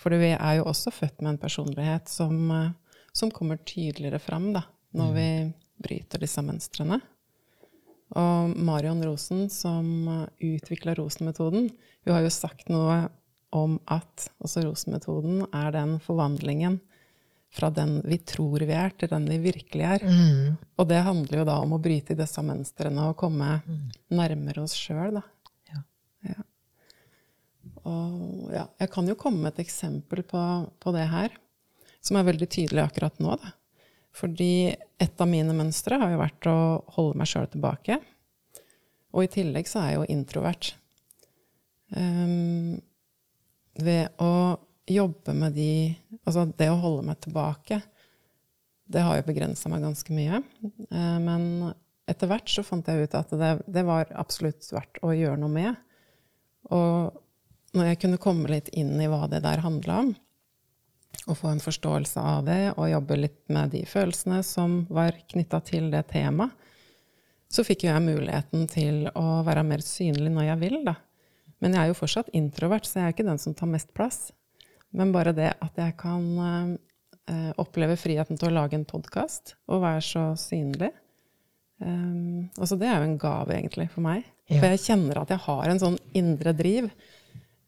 [0.00, 4.50] For vi er jo også født med en personlighet som, uh, som kommer tydeligere fram
[4.56, 4.64] da,
[4.96, 5.30] når vi
[5.84, 7.00] bryter disse mønstrene.
[8.18, 11.70] Og Marion Rosen, som uh, utvikla Rosen-metoden,
[12.04, 13.04] hun har jo sagt noe
[13.54, 16.80] om at også Rosen-metoden er den forvandlingen
[17.50, 20.04] fra den vi tror vi er, til den vi virkelig er.
[20.06, 20.56] Mm.
[20.78, 23.56] Og det handler jo da om å bryte i disse mønstrene og komme
[24.14, 25.24] nærmere oss sjøl, da.
[27.88, 30.42] Og ja, jeg kan jo komme med et eksempel på,
[30.82, 31.34] på det her,
[32.04, 33.54] som er veldig tydelig akkurat nå, da.
[34.16, 36.58] Fordi et av mine mønstre har jo vært å
[36.96, 38.00] holde meg sjøl tilbake.
[39.14, 40.72] Og i tillegg så er jeg jo introvert.
[41.94, 42.80] Um,
[43.80, 44.58] ved å
[44.90, 45.72] jobbe med de
[46.20, 47.80] Altså det å holde meg tilbake,
[48.90, 50.42] det har jo begrensa meg ganske mye.
[50.90, 51.44] Uh, men
[52.10, 55.54] etter hvert så fant jeg ut at det, det var absolutt verdt å gjøre noe
[55.54, 55.80] med.
[56.74, 57.16] Og
[57.76, 60.14] når jeg kunne komme litt inn i hva det der handla om,
[61.26, 65.60] og få en forståelse av det, og jobbe litt med de følelsene som var knytta
[65.66, 66.54] til det temaet,
[67.50, 70.94] så fikk jo jeg muligheten til å være mer synlig når jeg vil, da.
[71.60, 74.20] Men jeg er jo fortsatt introvert, så jeg er ikke den som tar mest plass.
[74.94, 79.82] Men bare det at jeg kan eh, oppleve friheten til å lage en podkast og
[79.82, 80.92] være så synlig
[81.82, 84.24] um, altså Det er jo en gave, egentlig, for meg.
[84.46, 84.60] Ja.
[84.60, 86.90] For jeg kjenner at jeg har en sånn indre driv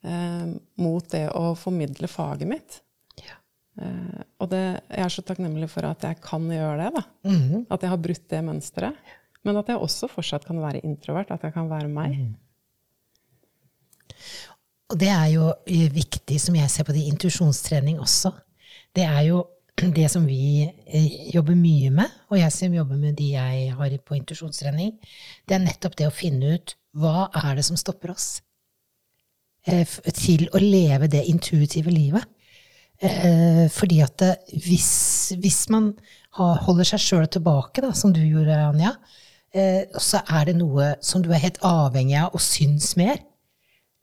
[0.03, 2.81] mot det å formidle faget mitt.
[3.23, 3.37] Ja.
[3.81, 6.91] Eh, og det, jeg er så takknemlig for at jeg kan gjøre det.
[6.99, 7.31] da.
[7.31, 7.67] Mhm.
[7.71, 9.12] At jeg har brutt det mønsteret.
[9.43, 11.31] Men at jeg også fortsatt kan være introvert.
[11.31, 12.19] At jeg kan være meg.
[14.93, 18.33] Og det er jo eh, viktig, som jeg ser på det, intuisjonstrening også.
[18.95, 19.47] Det er jo
[19.99, 23.99] det som vi eh, jobber mye med, og jeg som jobber med de jeg har
[24.05, 24.99] på intuisjonstrening,
[25.49, 28.52] det er nettopp det å finne ut hva er det som stopper oss eh,
[29.62, 32.25] til å leve det intuitive livet.
[33.03, 34.22] Eh, fordi at
[34.62, 35.92] hvis, hvis man
[36.38, 38.92] holder seg sjøl tilbake, da, som du gjorde, Anja,
[39.55, 43.18] eh, så er det noe som du er helt avhengig av og syns mer.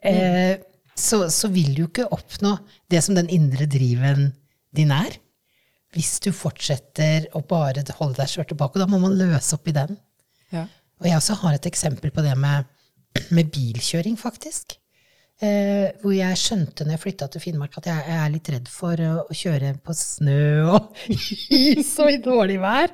[0.03, 0.59] Eh,
[0.99, 2.57] så, så vil du ikke oppnå
[2.91, 4.33] det som den indre driven
[4.75, 5.15] din er.
[5.95, 8.77] Hvis du fortsetter å bare holde deg sjøl tilbake.
[8.81, 9.95] Da må man løse opp i den.
[10.53, 10.67] Ja.
[10.99, 12.67] Og jeg også har et eksempel på det med,
[13.33, 14.75] med bilkjøring, faktisk.
[15.39, 18.65] Eh, hvor jeg skjønte når jeg flytta til Finnmark, at jeg, jeg er litt redd
[18.67, 20.41] for å, å kjøre på snø
[20.73, 20.97] og
[21.55, 22.91] is og i dårlig vær.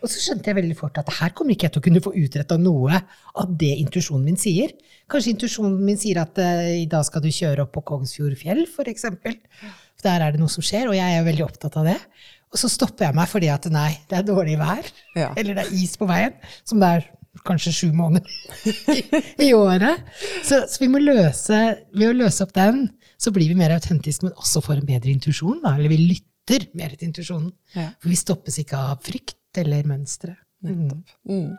[0.00, 2.14] Og så skjønte jeg veldig fort at her kommer ikke jeg til å kunne få
[2.18, 4.74] utretta noe av det intuisjonen min sier.
[5.06, 9.06] Kanskje intuisjonen min sier at eh, i dag skal du kjøre opp på Kongsfjordfjell, f.eks.
[10.02, 12.00] Der er det noe som skjer, og jeg er veldig opptatt av det.
[12.50, 14.90] Og så stopper jeg meg fordi at nei, det er dårlig vær.
[15.14, 15.30] Ja.
[15.38, 16.34] Eller det er is på veien,
[16.66, 17.12] som det er
[17.46, 18.30] kanskje sju måneder
[18.94, 20.04] i, i året.
[20.44, 21.60] Så, så vi må løse,
[21.94, 22.86] ved å løse opp den,
[23.18, 25.60] så blir vi mer autentiske, men også får en bedre intuisjon.
[25.74, 27.52] Eller vi lytter mer til intuisjonen.
[27.74, 27.90] Ja.
[28.00, 30.36] For vi stoppes ikke av frykt eller mønstre.
[30.64, 31.02] Mm.
[31.28, 31.54] Mm.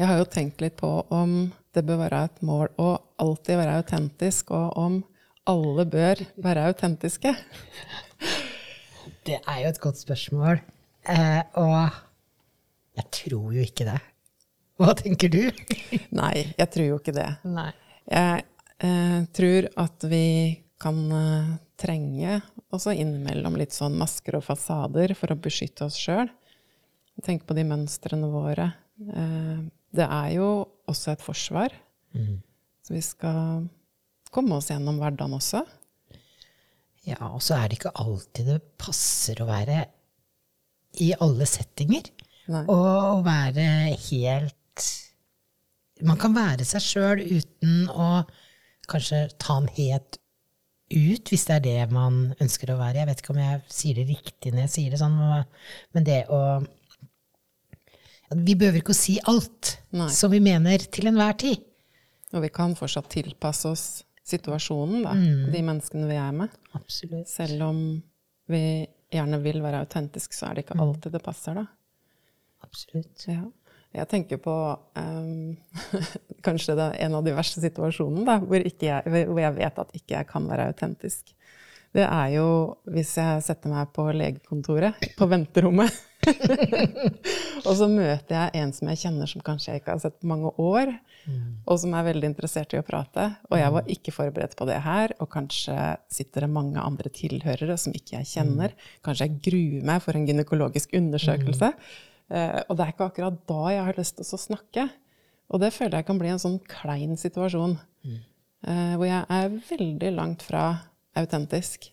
[0.00, 2.90] Jeg har jo tenkt litt på om det bør være et mål å
[3.22, 5.00] alltid være autentisk, og om
[5.50, 7.34] alle bør være autentiske.
[9.26, 10.62] Det er jo et godt spørsmål.
[11.12, 11.92] Eh, og
[12.96, 13.98] jeg tror jo ikke det.
[14.80, 15.42] Hva tenker du?
[16.20, 17.28] Nei, jeg tror jo ikke det.
[17.44, 17.68] Nei.
[18.08, 18.44] Jeg
[18.86, 20.24] eh, tror at vi
[20.80, 22.38] kan eh, trenge
[22.72, 26.30] også innimellom litt sånn masker og fasader for å beskytte oss sjøl.
[27.24, 28.70] Tenk på de mønstrene våre.
[29.04, 29.60] Eh,
[29.96, 30.48] det er jo
[30.90, 31.74] også et forsvar.
[32.82, 33.68] Så vi skal
[34.30, 35.64] komme oss gjennom hverdagen også.
[37.08, 39.84] Ja, og så er det ikke alltid det passer å være
[41.00, 42.10] i alle settinger.
[42.50, 42.64] Nei.
[42.66, 43.66] Og å være
[44.08, 44.56] helt
[46.00, 48.22] Man kan være seg sjøl uten å
[48.88, 50.16] kanskje ta den helt
[50.90, 53.02] ut, hvis det er det man ønsker å være.
[53.02, 55.18] Jeg vet ikke om jeg sier det riktig når jeg sier det sånn,
[55.94, 56.40] men det å
[58.30, 60.06] Vi behøver ikke å si alt Nei.
[60.14, 61.64] som vi mener til enhver tid.
[62.30, 63.84] Og vi kan fortsatt tilpasse oss
[64.30, 65.14] situasjonen, da.
[65.50, 66.54] De menneskene vi er med.
[66.78, 67.26] Absolutt.
[67.30, 67.80] Selv om
[68.50, 68.62] vi
[69.10, 71.66] gjerne vil være autentiske, så er det ikke alltid det passer, da.
[72.66, 73.26] Absolutt.
[73.26, 73.42] Ja.
[73.90, 74.54] Jeg tenker på
[74.94, 75.56] um,
[76.46, 79.96] kanskje det er en av de verste situasjonene da, hvor, jeg, hvor jeg vet at
[79.98, 81.34] ikke jeg kan være autentisk.
[81.96, 82.46] Det er jo
[82.90, 85.90] hvis jeg setter meg på legekontoret, på venterommet,
[87.66, 90.28] og så møter jeg en som jeg kjenner som kanskje jeg ikke har sett på
[90.30, 90.92] mange år,
[91.66, 93.26] og som er veldig interessert i å prate.
[93.50, 95.76] Og jeg var ikke forberedt på det her, og kanskje
[96.12, 98.74] sitter det mange andre tilhørere som ikke jeg kjenner.
[99.06, 101.72] Kanskje jeg gruer meg for en gynekologisk undersøkelse.
[102.30, 104.88] Eh, og det er ikke akkurat da jeg har lyst til å snakke.
[105.50, 107.76] Og det føler jeg kan bli en sånn klein situasjon.
[108.06, 110.64] Eh, hvor jeg er veldig langt fra
[111.18, 111.90] autentisk.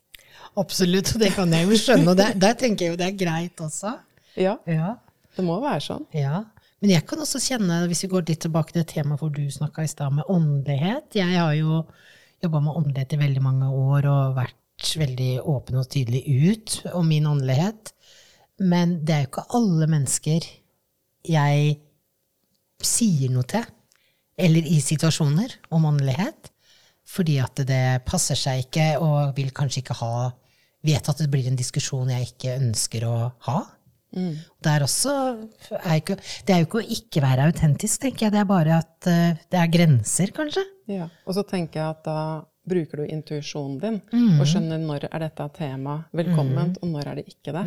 [0.57, 2.11] Absolutt, og det kan jeg jo skjønne.
[2.13, 3.95] Og der, der tenker jeg jo det er greit også.
[4.37, 4.95] Ja, Ja.
[5.35, 6.05] det må være sånn.
[6.13, 6.43] Ja.
[6.81, 9.81] Men jeg kan også kjenne, hvis vi går litt tilbake til temaet hvor du snakka
[9.83, 11.79] i stad, med åndelighet Jeg har jo
[12.43, 17.07] jobba med åndelighet i veldig mange år og vært veldig åpen og tydelig ut om
[17.09, 17.93] min åndelighet.
[18.61, 20.45] Men det er jo ikke alle mennesker
[21.27, 21.79] jeg
[22.85, 23.65] sier noe til,
[24.37, 26.51] eller i situasjoner, om åndelighet.
[27.07, 30.11] Fordi at det passer seg ikke, og vil kanskje ikke ha
[30.85, 33.15] Vet at det blir en diskusjon jeg ikke ønsker å
[33.47, 33.55] ha.
[34.63, 35.13] Det er også
[35.81, 36.15] er ikke,
[36.45, 38.35] Det er jo ikke å ikke være autentisk, tenker jeg.
[38.35, 40.63] Det er bare at eh, det er grenser, kanskje.
[40.87, 41.09] Ja.
[41.25, 42.19] Og så tenker jeg at da
[42.67, 43.99] bruker du intuisjonen din
[44.39, 47.63] og skjønner når er dette tema velkomment, og når er det ikke det.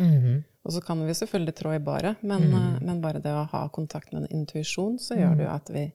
[0.61, 3.65] Og så kan vi selvfølgelig trå i baret, men, eh, men bare det å ha
[3.73, 5.87] kontakt med en intuisjon, så gjør det jo at vi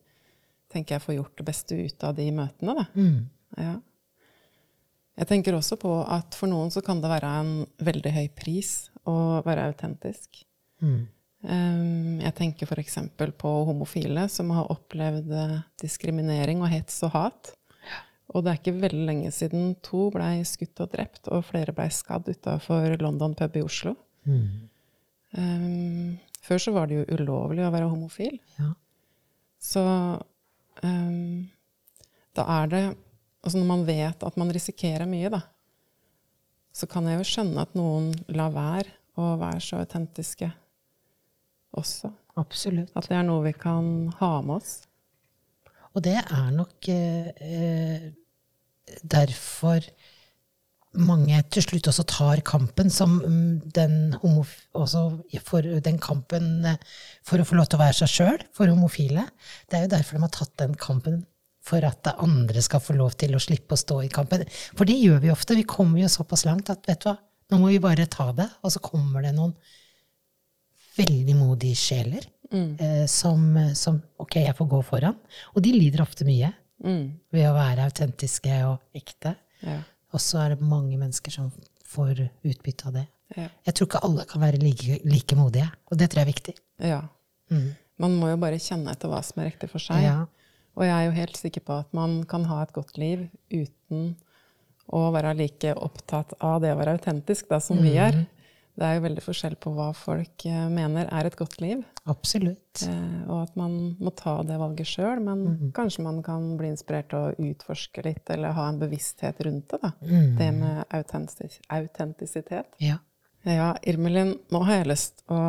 [0.74, 2.74] tenker jeg får gjort det beste ut av de møtene.
[2.74, 2.86] Da.
[3.54, 3.76] Ja.
[5.16, 8.72] Jeg tenker også på at for noen så kan det være en veldig høy pris
[9.08, 10.42] å være autentisk.
[11.46, 12.98] Um, jeg tenker f.eks.
[13.38, 17.52] på homofile som har opplevd eh, diskriminering og hets og hat.
[18.34, 21.86] Og det er ikke veldig lenge siden to blei skutt og drept, og flere blei
[21.94, 23.94] skadd utafor London pub i Oslo.
[25.36, 28.36] Um, før så var det jo ulovlig å være homofil.
[28.58, 28.72] Ja.
[29.62, 29.84] Så
[30.82, 31.46] um,
[32.36, 32.84] da er det
[33.46, 35.44] Altså når man vet at man risikerer mye, da,
[36.74, 40.50] så kan jeg jo skjønne at noen lar være å være så autentiske
[41.78, 42.10] også.
[42.36, 42.90] Absolutt.
[42.98, 44.74] At det er noe vi kan ha med oss.
[45.96, 48.10] Og det er nok eh, eh,
[49.00, 49.86] derfor
[50.96, 53.96] mange til slutt også tar kampen som mm, den
[55.44, 56.76] for den kampen eh,
[57.24, 59.24] for å få lov til å være seg sjøl, for homofile.
[59.68, 61.22] Det er jo derfor de har tatt den kampen
[61.66, 64.44] for at andre skal få lov til å slippe å stå i kampen.
[64.78, 65.56] For det gjør vi ofte.
[65.58, 67.16] Vi kommer jo såpass langt at vet du hva,
[67.50, 68.46] nå må vi bare ta det.
[68.62, 69.54] Og så kommer det noen
[70.96, 72.24] veldig modige sjeler
[72.54, 73.42] eh, som,
[73.76, 75.18] som Ok, jeg får gå foran.
[75.54, 77.06] Og de lider ofte mye Mm.
[77.32, 79.30] ved å være autentiske og ekte.
[79.64, 79.78] Ja.
[80.12, 81.46] Og så er det mange mennesker som
[81.88, 83.04] får utbytte av det.
[83.32, 83.46] Ja.
[83.64, 86.54] Jeg tror ikke alle kan være like, like modige, og det tror jeg er viktig.
[86.84, 86.98] ja.
[87.96, 90.02] Man må jo bare kjenne etter hva som er riktig for seg.
[90.04, 90.26] Ja.
[90.76, 94.14] Og jeg er jo helt sikker på at man kan ha et godt liv uten
[94.92, 98.26] å være like opptatt av det å være autentisk da, som vi er.
[98.76, 101.80] Det er jo veldig forskjell på hva folk eh, mener er et godt liv.
[102.12, 102.82] Absolutt.
[102.84, 107.08] Eh, og at man må ta det valget sjøl, men kanskje man kan bli inspirert
[107.08, 109.80] til å utforske litt, eller ha en bevissthet rundt det.
[109.80, 109.94] da.
[110.36, 112.68] Det med autentis autentisitet.
[112.84, 113.00] Ja.
[113.46, 115.40] Ja, Irmelin, nå har jeg lyst å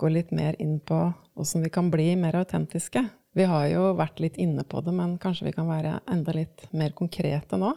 [0.00, 1.02] gå litt mer inn på
[1.36, 3.04] åssen vi kan bli mer autentiske.
[3.36, 6.64] Vi har jo vært litt inne på det, men kanskje vi kan være enda litt
[6.74, 7.74] mer konkrete nå?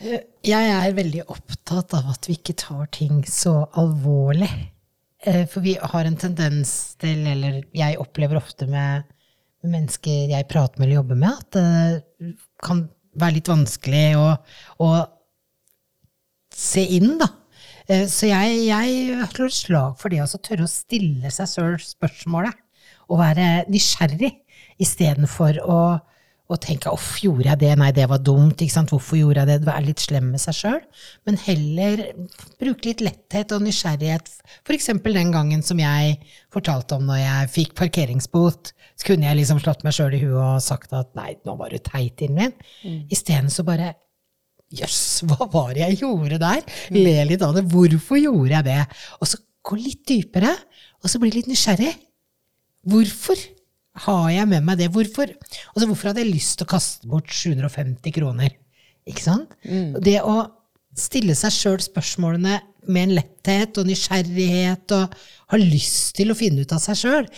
[0.00, 4.50] Jeg er veldig opptatt av at vi ikke tar ting så alvorlig.
[5.22, 9.04] Eh, For vi har en tendens til, eller jeg opplever ofte med
[9.60, 12.34] mennesker jeg prater med eller jobber med, at det
[12.64, 12.86] kan
[13.20, 14.28] være litt vanskelig å,
[14.80, 14.88] å
[16.54, 17.28] se inn, da.
[17.90, 22.54] Eh, Så jeg, jeg slår slag for det å tørre å stille seg sjøl spørsmålet,
[23.10, 24.30] og være nysgjerrig,
[24.80, 25.80] istedenfor å,
[26.50, 29.50] å tenke 'uff, gjorde jeg det', nei, det var dumt, ikke sant, hvorfor gjorde jeg
[29.50, 30.78] det, være litt slem med seg sjøl,
[31.26, 32.04] men heller
[32.62, 34.30] bruke litt letthet og nysgjerrighet.
[34.70, 36.20] Eksempel den gangen som jeg
[36.54, 40.38] fortalte om når jeg fikk parkeringsbot, så kunne jeg liksom slått meg sjøl i huet
[40.38, 42.54] og sagt at 'nei, nå var du teit, Irmin'.
[43.10, 43.94] Isteden så bare
[44.70, 46.60] Jøss, hva var det jeg gjorde der?
[46.94, 47.64] Le litt av det.
[47.72, 48.82] Hvorfor gjorde jeg det?
[49.18, 50.52] Og så gå litt dypere,
[51.02, 51.90] og så bli litt nysgjerrig.
[52.88, 53.40] Hvorfor
[54.06, 54.88] har jeg med meg det?
[54.94, 55.32] Hvorfor,
[55.74, 58.54] altså, hvorfor hadde jeg lyst til å kaste bort 750 kroner?
[59.10, 59.52] Ikke sant?
[60.06, 60.38] Det å
[60.96, 65.18] stille seg sjøl spørsmålene med en letthet og nysgjerrighet og
[65.52, 67.28] ha lyst til å finne ut av seg sjøl.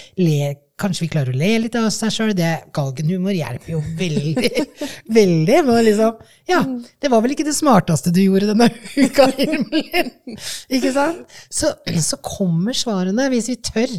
[0.82, 2.32] Kanskje vi klarer å le litt av seg sjøl.
[2.74, 4.50] Galgenhumor hjelper jo veldig.
[5.18, 6.18] veldig men liksom
[6.50, 6.62] Ja,
[6.98, 9.28] det var vel ikke det smarteste du gjorde denne uka.
[10.76, 11.38] Ikke sant?
[11.52, 11.70] Så,
[12.02, 13.94] så kommer svarene, hvis vi tør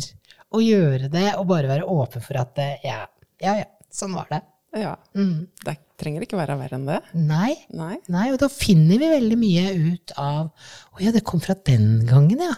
[0.54, 3.04] å gjøre det og bare være åpen for at ja,
[3.42, 4.44] ja, ja, sånn var det.
[4.84, 4.94] Ja.
[5.18, 5.48] Mm.
[5.64, 7.00] Det trenger ikke være verre enn det.
[7.16, 7.54] Nei.
[7.78, 7.98] Nei.
[8.12, 12.04] Nei, og da finner vi veldig mye ut av Å ja, det kom fra den
[12.10, 12.56] gangen, ja.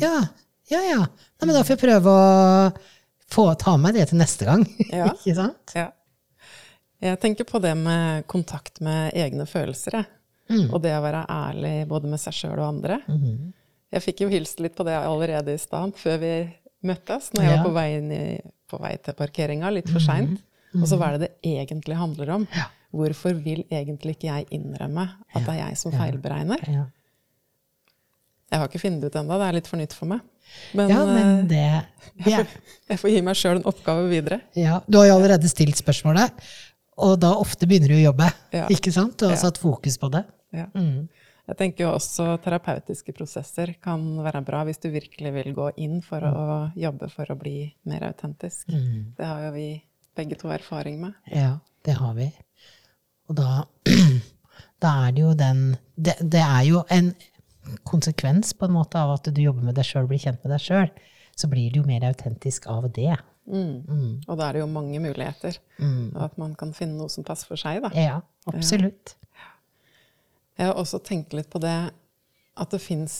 [0.00, 0.16] Ja,
[0.70, 1.02] ja, ja.
[1.04, 2.24] Nei, men da får jeg prøve å
[3.30, 4.64] få ta med det til neste gang.
[4.90, 5.12] Ja.
[5.14, 5.74] Ikke sant?
[5.76, 5.88] Ja.
[7.00, 10.08] Jeg tenker på det med kontakt med egne følelser, jeg.
[10.74, 12.96] Og det å være ærlig både med seg sjøl og andre.
[13.94, 16.32] Jeg fikk jo hilst litt på det allerede i stad, før vi
[16.90, 17.56] møttes, når jeg Ja.
[17.62, 18.20] var på vei, i,
[18.68, 20.40] på vei til parkeringa, litt for seint.
[20.74, 22.44] Og så hva er det det egentlig handler om?
[22.90, 26.66] Hvorfor vil egentlig ikke jeg innrømme at det er jeg som feilberegner?
[26.66, 26.84] Ja.
[28.50, 30.22] Jeg har ikke funnet det ut ennå, det er litt for nytt for meg.
[30.74, 32.34] Men, ja, men eh, det, det
[32.90, 34.40] jeg får gi meg sjøl en oppgave videre.
[34.58, 36.30] ja, Du har jo allerede stilt spørsmålet,
[37.00, 38.28] og da ofte begynner du å jobbe.
[38.52, 38.66] Ja.
[38.72, 39.16] Ikke sant?
[39.18, 39.40] Du har Ja.
[39.46, 40.24] satt fokus på det.
[40.52, 40.66] Ja.
[40.74, 41.08] Mm.
[41.50, 45.96] Jeg tenker jo også terapeutiske prosesser kan være bra hvis du virkelig vil gå inn
[46.06, 46.44] for å
[46.78, 48.68] jobbe for å bli mer autentisk.
[48.70, 49.14] Mm.
[49.18, 49.68] Det har jo vi
[50.14, 51.16] begge to erfaring med.
[51.32, 52.28] Ja, det har vi.
[53.30, 53.64] Og da,
[54.84, 55.64] da er det jo den
[55.96, 57.10] det, det er jo en
[57.88, 60.64] konsekvens på en måte av at du jobber med deg sjøl, blir kjent med deg
[60.64, 60.92] sjøl.
[61.38, 63.14] Så blir det jo mer autentisk av det.
[63.50, 64.20] Mm.
[64.26, 65.56] Og da er det jo mange muligheter.
[65.80, 66.12] Mm.
[66.14, 67.82] Og at man kan finne noe som passer for seg.
[67.84, 67.90] Da.
[67.96, 68.20] Ja,
[68.50, 69.16] absolutt.
[70.58, 71.76] Jeg har også tenkt litt på det
[72.60, 73.14] at det fins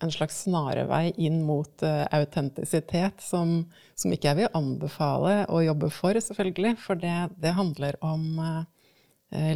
[0.00, 3.66] en slags snarvei inn mot uh, autentisitet som,
[3.98, 6.78] som ikke jeg vil anbefale å jobbe for, selvfølgelig.
[6.80, 8.62] For det, det handler om uh,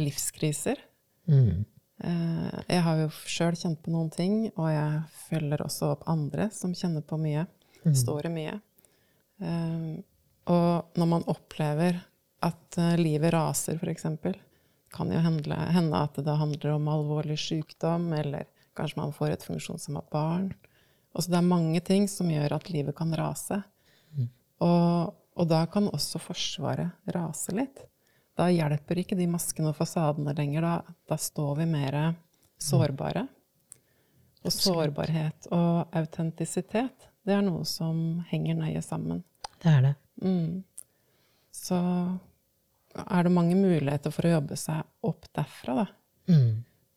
[0.03, 0.83] livskriser.
[1.25, 1.65] Mm.
[2.03, 6.49] Eh, jeg har jo sjøl kjent på noen ting, og jeg følger også opp andre
[6.53, 7.45] som kjenner på mye.
[7.95, 8.55] Står i mye.
[9.45, 9.89] Eh,
[10.49, 11.99] og når man opplever
[12.45, 14.07] at eh, livet raser, f.eks.,
[14.95, 19.43] kan jo hende, hende at det handler om alvorlig sykdom, eller kanskje man får et
[19.43, 20.53] funksjonshemma barn.
[21.15, 23.59] Også det er mange ting som gjør at livet kan rase.
[24.63, 27.83] Og, og da kan også Forsvaret rase litt.
[28.35, 30.65] Da hjelper ikke de maskene og fasadene lenger.
[30.65, 31.97] Da, da står vi mer
[32.61, 33.25] sårbare.
[34.45, 39.23] Og sårbarhet og autentisitet, det er noe som henger nøye sammen.
[39.63, 39.93] Det er det.
[40.21, 40.61] Mm.
[41.55, 41.79] Så
[43.01, 45.87] er det mange muligheter for å jobbe seg opp derfra, da.
[46.29, 46.51] Mm.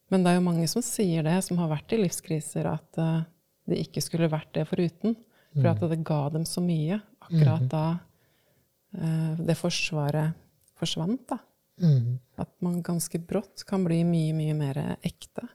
[0.09, 3.25] Men det er jo mange som sier det, som har vært i livskriser, at uh,
[3.69, 5.17] det ikke skulle vært det foruten.
[5.55, 10.37] For at det ga dem så mye akkurat da uh, det forsvaret
[10.79, 11.23] forsvant.
[11.29, 11.39] da.
[11.79, 12.19] Mm.
[12.41, 15.47] At man ganske brått kan bli mye, mye mer ekte.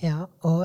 [0.00, 0.64] Ja, og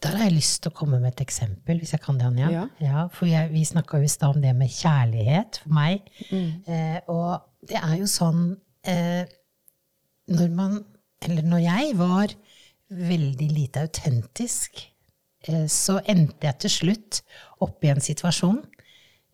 [0.00, 2.64] der har jeg lyst til å komme med et eksempel, hvis jeg kan det, Anja.
[2.80, 3.06] Ja.
[3.12, 6.06] for jeg, vi snakka jo i stad om det med kjærlighet for meg.
[6.32, 8.54] Eh, og det er jo sånn
[8.88, 9.28] eh,
[10.30, 10.78] Når man,
[11.26, 12.32] eller når jeg var
[12.90, 14.80] veldig lite autentisk,
[15.48, 17.20] eh, så endte jeg til slutt
[17.60, 18.60] opp i en situasjon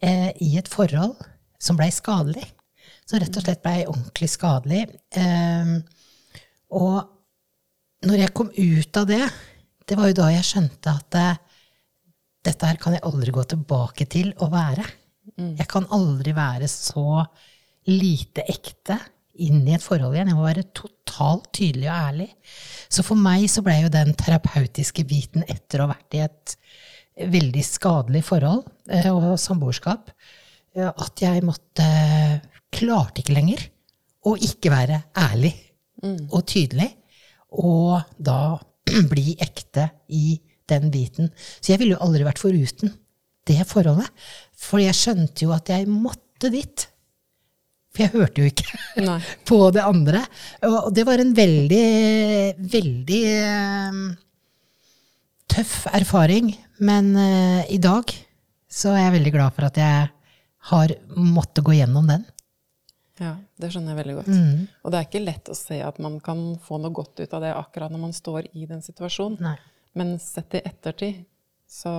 [0.01, 1.15] eh, i et forhold
[1.61, 2.49] som blei skadelig.
[3.07, 4.85] Som rett og slett blei ordentlig skadelig.
[5.15, 5.75] Eh,
[6.75, 6.97] og
[8.07, 9.25] når jeg kom ut av det,
[9.87, 11.43] det var jo da jeg skjønte at eh,
[12.47, 14.87] dette her kan jeg aldri gå tilbake til å være.
[15.37, 17.25] Jeg kan aldri være så
[17.91, 18.97] lite ekte
[19.43, 20.31] inn i et forhold igjen.
[20.31, 22.29] Jeg må være totalt tydelig og ærlig.
[22.89, 26.57] Så for meg så ble jo den terapeutiske biten etter å ha vært i et
[27.37, 30.11] veldig skadelig forhold eh, og samboerskap,
[30.77, 31.87] eh, at jeg måtte
[32.75, 33.63] Klarte ikke lenger
[34.27, 35.55] å ikke være ærlig
[36.07, 36.91] og tydelig.
[37.57, 38.57] Og da
[39.13, 40.37] bli ekte i
[40.69, 41.31] den biten.
[41.61, 42.93] Så jeg ville jo aldri vært foruten
[43.47, 44.11] det forholdet.
[44.59, 46.87] For jeg skjønte jo at jeg måtte dit.
[47.95, 49.21] For jeg hørte jo ikke Nei.
[49.49, 50.25] på det andre.
[50.69, 51.87] Og det var en veldig,
[52.75, 54.01] veldig eh,
[55.55, 56.53] tøff erfaring.
[56.85, 58.11] Men eh, i dag
[58.67, 60.09] så er jeg veldig glad for at jeg
[60.73, 62.27] har måttet gå gjennom den.
[63.21, 64.27] Ja, det skjønner jeg veldig godt.
[64.29, 64.67] Mm.
[64.85, 67.41] Og det er ikke lett å se at man kan få noe godt ut av
[67.47, 69.39] det akkurat når man står i den situasjonen.
[69.41, 69.57] Nei.
[69.97, 71.23] Men sett i ettertid,
[71.69, 71.93] så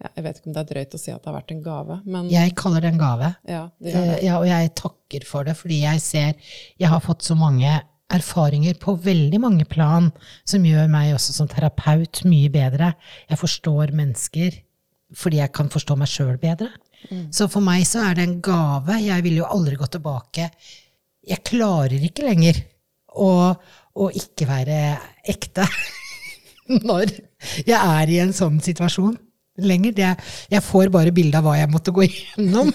[0.00, 1.62] ja, Jeg vet ikke om det er drøyt å si at det har vært en
[1.64, 3.34] gave, men Jeg kaller det en gave.
[3.48, 4.18] ja, det gjør det.
[4.18, 6.34] Eh, Ja, og jeg takker for det, fordi jeg ser
[6.78, 10.10] Jeg har fått så mange erfaringer på veldig mange plan
[10.44, 12.94] som gjør meg også som terapeut mye bedre.
[13.28, 14.56] Jeg forstår mennesker
[15.14, 16.68] fordi jeg kan forstå meg sjøl bedre.
[17.34, 18.98] Så for meg så er det en gave.
[19.02, 20.50] Jeg vil jo aldri gå tilbake.
[21.30, 22.60] Jeg klarer ikke lenger
[23.16, 23.30] å,
[23.94, 24.78] å ikke være
[25.28, 25.66] ekte
[26.86, 27.12] når
[27.66, 29.16] jeg er i en sånn situasjon
[29.60, 29.94] lenger.
[29.96, 30.10] Det,
[30.52, 32.70] jeg får bare bilde av hva jeg måtte gå igjennom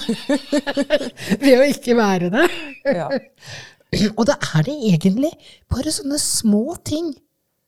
[1.46, 2.50] ved å ikke være det.
[2.98, 3.10] Ja.
[4.18, 5.32] Og da er det egentlig
[5.72, 7.14] bare sånne små ting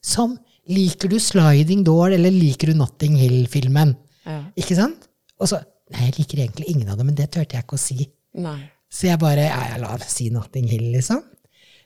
[0.04, 0.36] som
[0.68, 3.96] liker du Sliding Door eller liker du Notting Hill-filmen?
[4.28, 4.42] Ja.
[4.60, 5.08] Ikke sant?
[5.40, 5.62] Og så
[5.94, 8.10] Nei, jeg liker egentlig ingen av dem, men det turte jeg ikke å si.
[8.38, 8.60] Nei.
[8.92, 11.24] Så jeg bare ja, jeg lar si Notting Hill, liksom.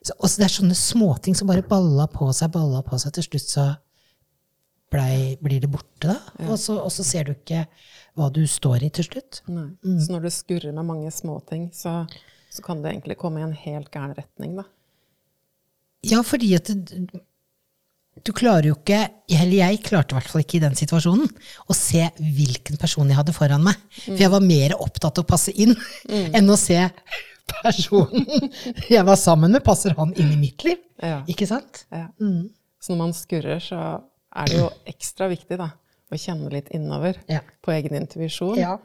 [0.02, 3.14] Så, og så det er sånne småting som bare balla på seg, balla på seg.
[3.18, 3.66] Til slutt så
[4.92, 6.18] blei, blir det borte, da.
[6.48, 7.66] Og, så, og så ser du ikke
[8.18, 9.42] hva du står i til slutt.
[9.52, 9.70] Nei.
[9.86, 12.02] Så når du skurrer med mange småting, så,
[12.52, 14.68] så kan det egentlig komme i en helt gæren retning, da.
[16.10, 17.22] Ja, fordi at du,
[18.26, 19.00] du klarer jo ikke,
[19.32, 21.30] eller jeg klarte i hvert fall ikke i den situasjonen,
[21.72, 23.80] å se hvilken person jeg hadde foran meg.
[24.04, 25.72] For jeg var mer opptatt av å passe inn
[26.12, 26.78] enn å se
[27.64, 28.50] personen
[28.92, 29.64] jeg var sammen med.
[29.66, 30.78] Passer han inn i mitt liv?
[31.02, 31.22] Ja.
[31.32, 31.86] Ikke sant?
[31.92, 32.10] Ja.
[32.82, 33.80] Så når man skurrer, så
[34.36, 35.72] er det jo ekstra viktig da,
[36.12, 37.42] å kjenne litt innover Ja.
[37.64, 38.78] på egen intuisjon, Ja.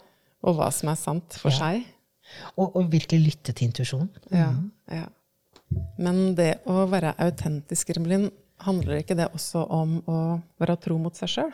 [0.43, 1.85] og hva som er sant for seg.
[2.57, 4.09] Og, og virkelig lytte til intuisjonen.
[4.35, 4.49] Ja,
[4.91, 5.05] ja.
[5.99, 8.31] Men det å være autentisk, Rimlin,
[8.65, 10.19] handler ikke det også om å
[10.61, 11.53] være tro mot seg sjøl?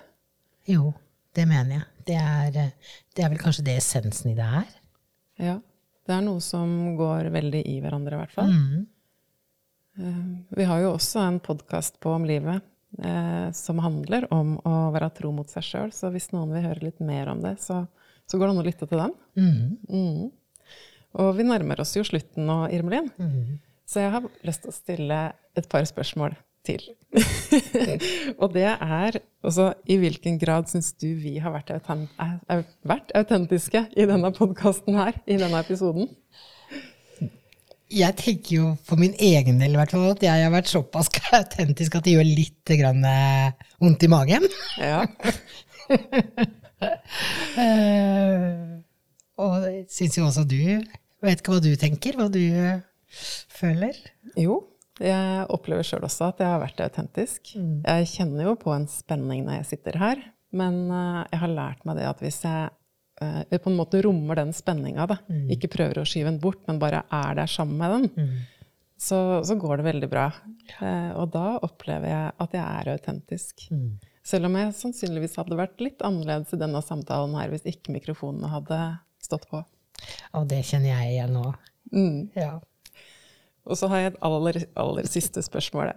[0.70, 0.92] Jo,
[1.36, 1.88] det mener jeg.
[2.06, 4.72] Det er, eh, det er vel kanskje det essensen i det er.
[5.42, 5.58] Ja.
[6.02, 8.50] Det er noe som går veldig i hverandre, i hvert fall.
[8.50, 8.88] Mm.
[10.56, 12.62] Vi har jo også en podkast på Om livet
[13.04, 16.86] eh, som handler om å være tro mot seg sjøl, så hvis noen vil høre
[16.88, 17.82] litt mer om det, så,
[18.26, 19.18] så går det an å lytte til den.
[19.38, 20.30] Mhm.
[21.22, 23.10] Og vi nærmer oss jo slutten nå, Irmelin,
[23.84, 25.18] så jeg har lyst til å stille
[25.60, 26.32] et par spørsmål
[26.66, 26.82] til.
[28.40, 33.12] og det er altså, i hvilken grad syns du vi har vært, autent au- vært
[33.18, 36.08] autentiske i denne podkasten her, i denne episoden?
[37.92, 41.10] Jeg tenker jo for min egen del i hvert fall at jeg har vært såpass
[41.42, 43.52] autentisk at det gjør litt grann, eh,
[43.82, 44.48] vondt i magen.
[44.80, 45.02] Ja.
[47.58, 48.80] uh,
[49.44, 50.58] og syns jo også du
[51.22, 52.80] Vet ikke hva du tenker, hva du eh,
[53.54, 53.94] føler.
[54.34, 54.56] Jo,
[55.02, 57.54] jeg opplever sjøl også at jeg har vært autentisk.
[57.56, 60.22] Jeg kjenner jo på en spenning når jeg sitter her,
[60.56, 62.70] men eh, jeg har lært meg det at hvis jeg
[63.24, 65.44] eh, på en måte rommer den spenninga, mm.
[65.56, 68.32] ikke prøver å skyve den bort, men bare er der sammen med den,
[69.02, 70.28] så, så går det veldig bra.
[70.78, 73.68] Eh, og da opplever jeg at jeg er autentisk.
[74.22, 78.52] Selv om jeg sannsynligvis hadde vært litt annerledes i denne samtalen her hvis ikke mikrofonene
[78.52, 78.78] hadde
[79.22, 79.64] stått på.
[80.38, 81.48] Og det kjenner jeg igjen nå.
[81.92, 82.20] Mm.
[82.38, 82.52] Ja.
[83.68, 85.92] Og så har jeg et aller, aller siste spørsmål.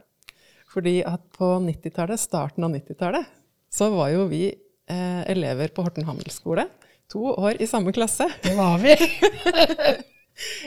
[0.72, 3.30] Fordi at på 90-tallet, starten av 90-tallet,
[3.72, 6.68] så var jo vi eh, elever på Horten handelsskole.
[7.13, 8.28] To år i samme klasse.
[8.43, 8.95] Det var vi.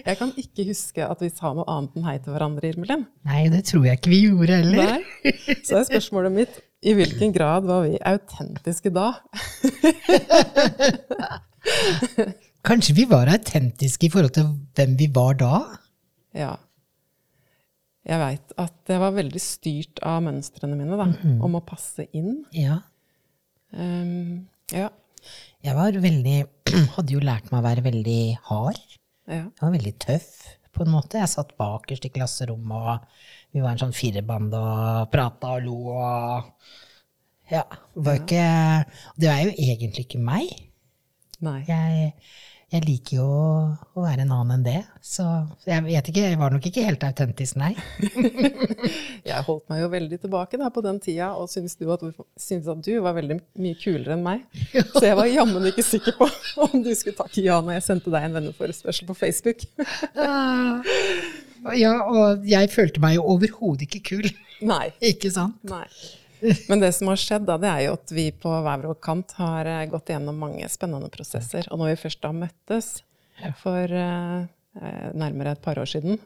[0.06, 3.02] Jeg kan ikke huske at vi sa noe annet enn hei til hverandre, Irmelin.
[3.28, 4.94] Nei, det tror jeg ikke vi gjorde heller.
[4.96, 5.32] Nei.
[5.66, 6.54] Så er spørsmålet mitt
[6.88, 9.10] i hvilken grad var vi autentiske da?
[12.68, 14.46] Kanskje vi var autentiske i forhold til
[14.78, 15.52] hvem vi var da?
[16.36, 16.54] Ja.
[18.08, 21.08] Jeg veit at jeg var veldig styrt av mønstrene mine, da.
[21.44, 22.42] Om å passe inn.
[22.56, 22.80] Ja.
[23.76, 24.88] Um, ja.
[25.64, 26.36] Jeg var veldig
[26.94, 28.80] Hadde jo lært meg å være veldig hard.
[29.28, 29.44] Ja.
[29.44, 30.30] Jeg var veldig tøff,
[30.72, 31.20] på en måte.
[31.20, 35.78] Jeg satt bakerst i klasserommet, og vi var en sånn firerbande og prata og lo
[35.96, 36.52] og
[37.52, 37.64] Ja.
[37.96, 38.44] Var ikke
[39.16, 40.48] Det er jo egentlig ikke meg.
[41.44, 41.60] Nei.
[41.68, 42.12] Jeg,
[42.68, 43.26] jeg liker jo
[43.96, 44.80] å være en annen enn det.
[45.00, 45.24] Så
[45.64, 47.70] jeg vet ikke, jeg var nok ikke helt autentisk, nei.
[49.28, 52.04] Jeg holdt meg jo veldig tilbake da på den tida, og syntes, du at,
[52.40, 54.44] syntes at du var veldig mye kulere enn meg.
[54.94, 56.28] Så jeg var jammen ikke sikker på
[56.64, 59.64] om du skulle takke ja når jeg sendte deg en venneforespørsel på Facebook.
[61.74, 64.28] Ja, og jeg følte meg jo overhodet ikke kul.
[64.62, 64.92] Nei.
[65.04, 65.58] Ikke sant?
[65.66, 65.88] Nei.
[66.68, 69.34] Men det som har skjedd, da, det er jo at vi på hver vår kant
[69.40, 71.68] har eh, gått igjennom mange spennende prosesser.
[71.72, 72.90] Og når vi først da møttes
[73.60, 74.48] for eh,
[75.18, 76.20] nærmere et par år siden,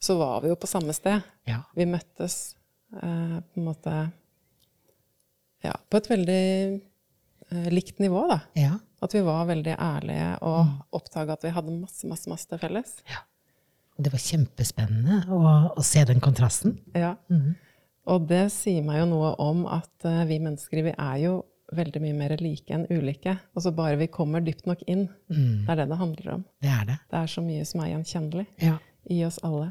[0.00, 1.20] så var vi jo på samme sted.
[1.44, 1.62] Ja.
[1.76, 2.56] Vi møttes
[2.96, 3.96] uh, på en måte
[5.60, 6.44] ja, på et veldig
[7.52, 8.40] uh, likt nivå, da.
[8.56, 8.78] Ja.
[9.04, 10.72] At vi var veldig ærlige og mm.
[10.96, 12.96] oppdaga at vi hadde masse, masse, masse til felles.
[13.08, 13.22] Ja.
[14.00, 15.40] det var kjempespennende å,
[15.76, 16.78] å se den kontrasten.
[16.96, 17.14] Ja.
[18.10, 21.34] Og det sier meg jo noe om at eh, vi mennesker vi er jo
[21.76, 23.36] veldig mye mer like enn ulike.
[23.54, 25.04] Og så bare vi kommer dypt nok inn.
[25.28, 26.40] Det er det det handler om.
[26.64, 26.96] Det er det.
[27.12, 28.78] Det er så mye som er gjenkjennelig Ja.
[29.14, 29.68] i oss alle.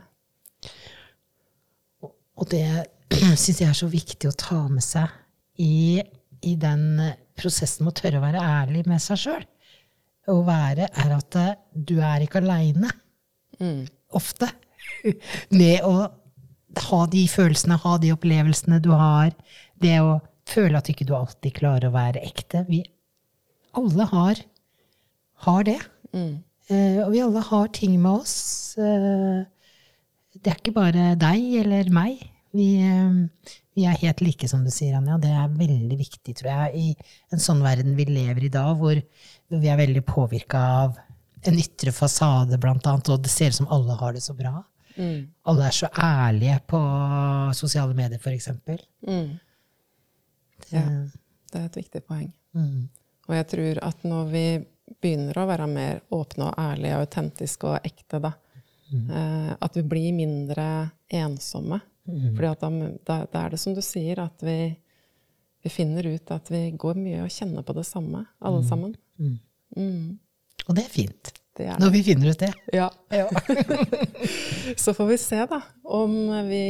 [2.40, 2.64] Og det
[3.42, 5.12] syns jeg er så viktig å ta med seg
[5.60, 6.00] i,
[6.48, 6.86] i den
[7.40, 9.44] prosessen med å tørre å være ærlig med seg sjøl.
[10.30, 12.92] Å være er at eh, du er ikke aleine.
[14.16, 14.48] Ofte.
[15.60, 16.08] Med å
[16.78, 19.34] ha de følelsene, ha de opplevelsene du har.
[19.82, 22.66] Det å føle at ikke du alltid klarer å være ekte.
[22.70, 22.84] Vi
[23.78, 24.42] alle har,
[25.46, 25.80] har det.
[26.70, 28.78] Eh, og vi alle har ting med oss.
[28.78, 29.42] Eh,
[30.40, 32.22] det er ikke bare deg eller meg.
[32.56, 35.20] Vi, eh, vi er helt like, som du sier, Anja.
[35.22, 39.02] Det er veldig viktig, tror jeg, i en sånn verden vi lever i hvor,
[39.50, 40.98] hvor vi er veldig påvirka av
[41.48, 44.60] en ytre fasade, blant annet, og det ser ut som alle har det så bra.
[45.00, 45.30] Mm.
[45.48, 46.80] Alle er så ærlige på
[47.56, 48.50] sosiale medier, f.eks.
[49.08, 49.38] Mm.
[50.74, 50.84] Ja,
[51.52, 52.30] det er et viktig poeng.
[52.58, 52.90] Mm.
[53.30, 54.46] Og jeg tror at når vi
[55.00, 58.34] begynner å være mer åpne og ærlige og autentiske og ekte, da,
[58.92, 60.68] eh, at vi blir mindre
[61.22, 61.80] ensomme.
[62.10, 62.30] Mm.
[62.36, 62.72] For da,
[63.06, 64.58] da, da er det som du sier, at vi,
[65.64, 68.96] vi finner ut at vi går mye og kjenner på det samme, alle sammen.
[69.22, 70.18] Mm.
[70.66, 71.34] Og det er fint.
[71.60, 71.84] Det gjerne.
[71.84, 72.54] Når vi finner ut det.
[72.72, 72.88] Ja.
[74.84, 76.14] Så får vi se da, om,
[76.48, 76.62] vi,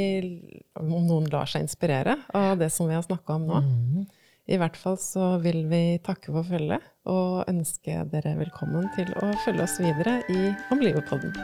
[0.79, 3.59] om noen lar seg inspirere av det som vi har snakka om nå.
[4.49, 9.29] I hvert fall så vil vi takke for følget og ønske dere velkommen til å
[9.43, 11.35] følge oss videre i Om livet-podden.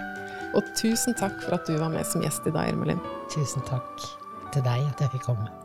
[0.57, 3.03] Og tusen takk for at du var med som gjest i dag, Irmelin.
[3.29, 4.09] Tusen takk
[4.55, 5.64] til deg at jeg fikk komme.